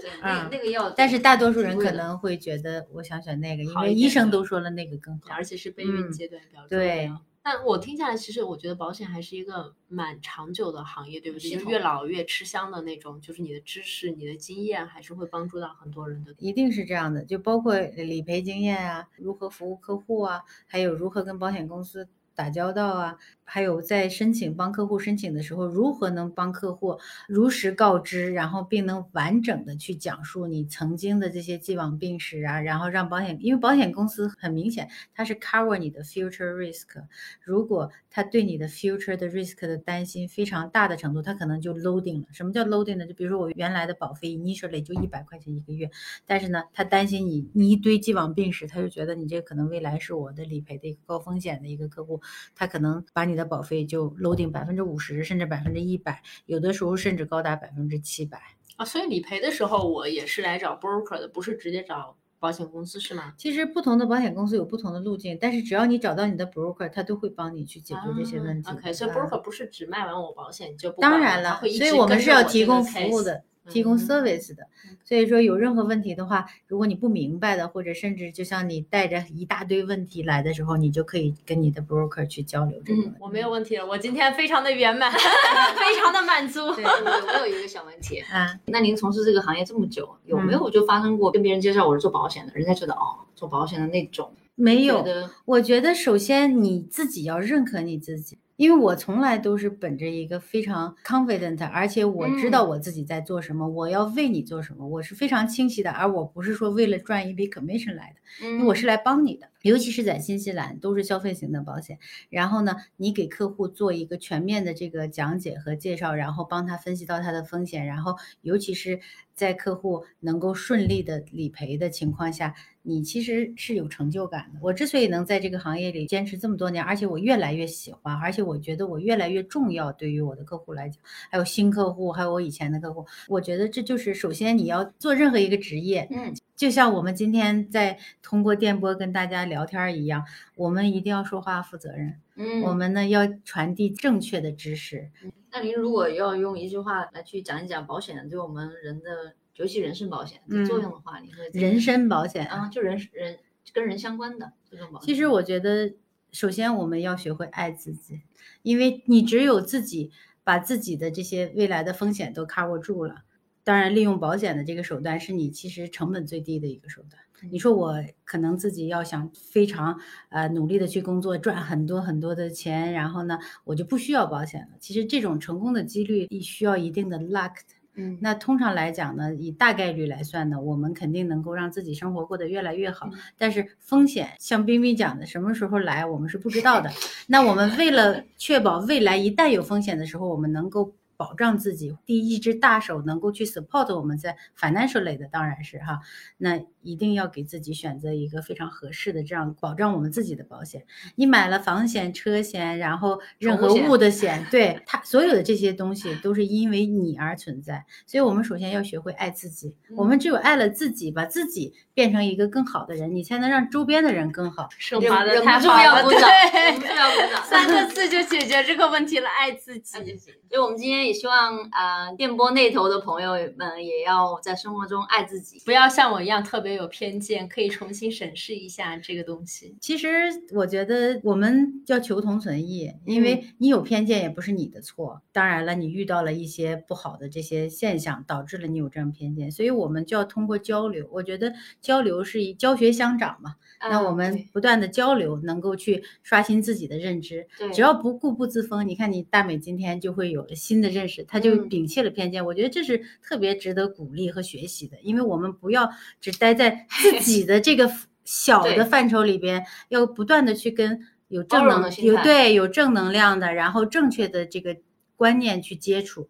[0.02, 5.36] 对，那嗯那个药，但是大多数人可能会觉得我想选那个，因为医生都说了那个更好。
[5.36, 7.22] 而且是备孕嗯阶段比较重对要。
[7.50, 11.50] 但我听下来，其实我觉得保险还是一个蛮长久的行业，对不对？
[11.52, 16.36] 就是越老越吃香的那种，就是你的知识、你的经验，还是会帮助到很多人的。
[16.40, 23.18] 一定是这样的，就包括理赔经验啊，如何服务客户啊，还有如何跟保险公司打交道啊，
[23.50, 37.02] 还有在申请帮客户申请的时候，如何能帮客户如实告知，然后并能完整的去讲述你曾经的这些既往病史啊，然后让保险，因为保险公司很明显它是 cover 你的 future risk，
[37.42, 42.28] 如果他对你的 future 的 risk 的担心非常大的程度，他可能就 loading 了。
[42.34, 43.06] 什么叫 loading 呢？
[43.08, 45.90] 就比如说我原来的保费 initially 就一百块钱一个月，
[46.26, 52.20] 但是呢，他担心你你一堆既往病史，他就觉得你这可能未来是我的理赔的一个高风险的一个客户，
[52.56, 58.42] 他可能把你的保费就 loading 百分之五十，甚至百分之一百，有的时候甚至高达百分之七百。
[58.76, 63.34] 啊，所以理赔的时候我也是来找 broker 的，不是直接找保险公司，是吗？
[63.38, 68.70] 其实不同的保险公司有不同的路径，但是只要你找到你的 broker，他都会帮你去解决这些问题。
[68.70, 74.64] 啊 OK，所以啊 broker 不是只卖完我保险就不当然了，会所以我们是要提供服务的，提供嗯 service 的。
[75.04, 83.18] 所以说有任何问题的话，如果你不明白的，或者甚至就像你带着一大堆问题来的时候，你就可以跟你的 broker 去交流这个问题。
[83.20, 85.12] 我没有问题了，我今天非常的圆满，
[85.78, 86.74] 非常的满足。
[86.76, 95.04] 对我我有一个小问题，啊，那您从事这个行业这么久，有没嗯有就发生过跟别人介绍我是做保险的，人家觉得哦，做保险的那种没有。
[95.04, 109.48] 觉我觉得首先你自己要认可你自己，因为我从来都是本着一个非常 confident，而且我知道我自己在做什么，我要为你做什么，我是非常清晰的，而我不是说为了赚一笔 commission 来的，因为我是来帮你的。
[109.62, 112.00] 尤其是在新西兰，都是消费型的保险。
[112.30, 119.02] 然后呢，你给客户做一个全面的这个讲解和介绍，然后帮他分析到他的风险，然后尤其是
[119.34, 122.56] 在客户能够顺利的理赔的情况下，
[122.88, 124.60] 你其实是有成就感的。
[124.62, 130.98] 我之所以能在这个行业里坚持这么多年，而且我越来越喜欢，而且我觉得我越来越重要，对于我的客户来讲，
[131.30, 136.34] 还有新客户，还有我以前的客户，我觉得这就是首先你要做任何一个职业，嗯。
[136.56, 140.26] 就像我们今天在通过电波跟大家聊天一样，
[140.56, 142.16] 我们一定要说话负责任。
[142.36, 145.12] 嗯，我们呢要传递正确的知识。
[145.52, 153.40] 那您如果要用一句话来去讲一讲保险对我们人的，尤其人身保险的作用的话，你会人身保险啊，就人人
[153.74, 155.08] 跟人相关的这种保险。
[155.08, 155.94] 其实我觉得，
[156.32, 158.22] 首先我们要学会爱自己，
[158.62, 160.12] 因为你只有自己
[160.44, 163.24] 把自己的这些未来的风险都 cover 住了。
[163.64, 167.22] 当然，利用保险的这个手段是你其实成本最低的一个手段。
[167.52, 170.00] 你说我可能自己要想非常
[170.30, 174.78] 呃努力的去工作，赚很多很多的钱，然后呢，我就不需要保险了。
[174.80, 177.56] 其实这种成功的几率需要一定的 luck。
[177.98, 183.10] 嗯，那通常来讲呢，以大概率来算呢，我们肯定能够让自己生活过得越来越好。
[183.38, 186.90] 但是风险，像冰冰讲的，什么时候来我们是不知道的。
[187.28, 190.94] 那我们为了确保未来一旦有风险的时候，我们能够。
[191.20, 196.00] 保障自己，第一只大手能够去 support 我们在 financial 类的，当然是哈，
[196.38, 200.84] 那一定要给自己选择一个非常合适的这样保障我们自己的保险。
[201.16, 209.74] 你买了房险、车险，然后任何物的险，对它所有的这些东西都是因为你而存在，所以我们首先要学会爱自己。
[209.96, 214.70] 我们只有爱了自己，把自己变成一个更好的人，你才能让周边的人更好。
[214.78, 219.98] 升华的太好了，对，要鼓掌，三个字就解决这个问题了，爱自己。
[219.98, 221.08] 所以我们今天。
[221.08, 229.76] 也希望啊，电波那头的朋友们也要在生活中爱自己，不要像我一样特别有偏见，可以重新审视一下这个东西。
[229.82, 230.08] 其实
[230.54, 235.22] 我觉得我们要求同存异，因为你有偏见也不是你的错。
[235.32, 241.08] 当然了，你遇到了一些不好的这些现象，导致了你有这样偏见，所以我们就要通过交流。
[241.12, 243.56] 我觉得交流是以教学相长嘛。
[243.80, 247.48] 那我们不断的交流，能够去刷新自己的认知。
[247.60, 252.44] 对，只要不固步自封，你看你大美今天就会有了新的认识，他就摒弃了偏见。
[252.44, 257.92] 我觉得这是特别值得鼓励和学习的，因为我们不要只待在自己的这个
[258.24, 264.76] 小的范畴里边，要不断的去跟有正能有对有正能量的，然后正确的这个
[265.16, 266.28] 观念去接触。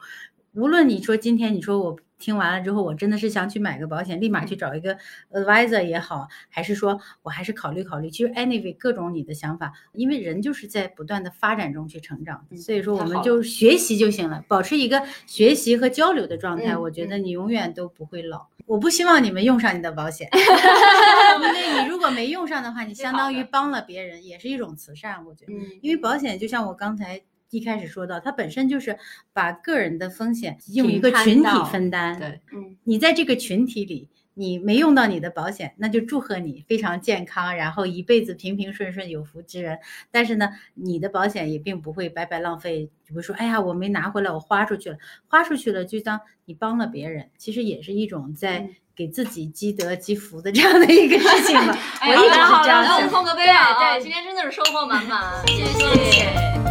[0.54, 1.98] 无论你说今天你说我。
[2.20, 4.98] 听完了之后，我真的是想去买个保险，立马去找一个
[5.32, 8.10] advisor 也好，还是说我还是考虑考虑。
[8.10, 18.48] 其实 anyway，各种你的想法，因为人就是在不断的发展中去成长，所以说我们就学习就行了，保持一个学习和交流的状态，我觉得你永远都不会老。
[18.66, 25.26] 我不希望你们用上你的保险， 因为你如果没用上的话，你相当于帮了别人，也是一种慈善。
[25.26, 27.22] 我觉得，因为保险就像我刚才。
[27.50, 28.98] 一开始说到，它本身就是
[29.34, 32.20] 把个人的风险用一个群体分担。
[32.20, 39.80] 对，嗯，你在这个群体里，你没用到你的保险，那就祝贺你非常健康，然后一辈子平平顺顺，有福之人。
[40.12, 42.90] 但是呢，你的保险也并不会白白浪费。
[43.06, 51.78] 比如说，哎呀，我没拿回来，我花出去了，花出去了，就当你帮了别人，其实也是一一种在给自己积德积福的这样的一个事情嘛。
[52.06, 52.84] 我一直是这样想。
[52.84, 53.80] 来，我们碰个杯啊！
[53.80, 56.67] 对，今天真的是收获满满，谢谢。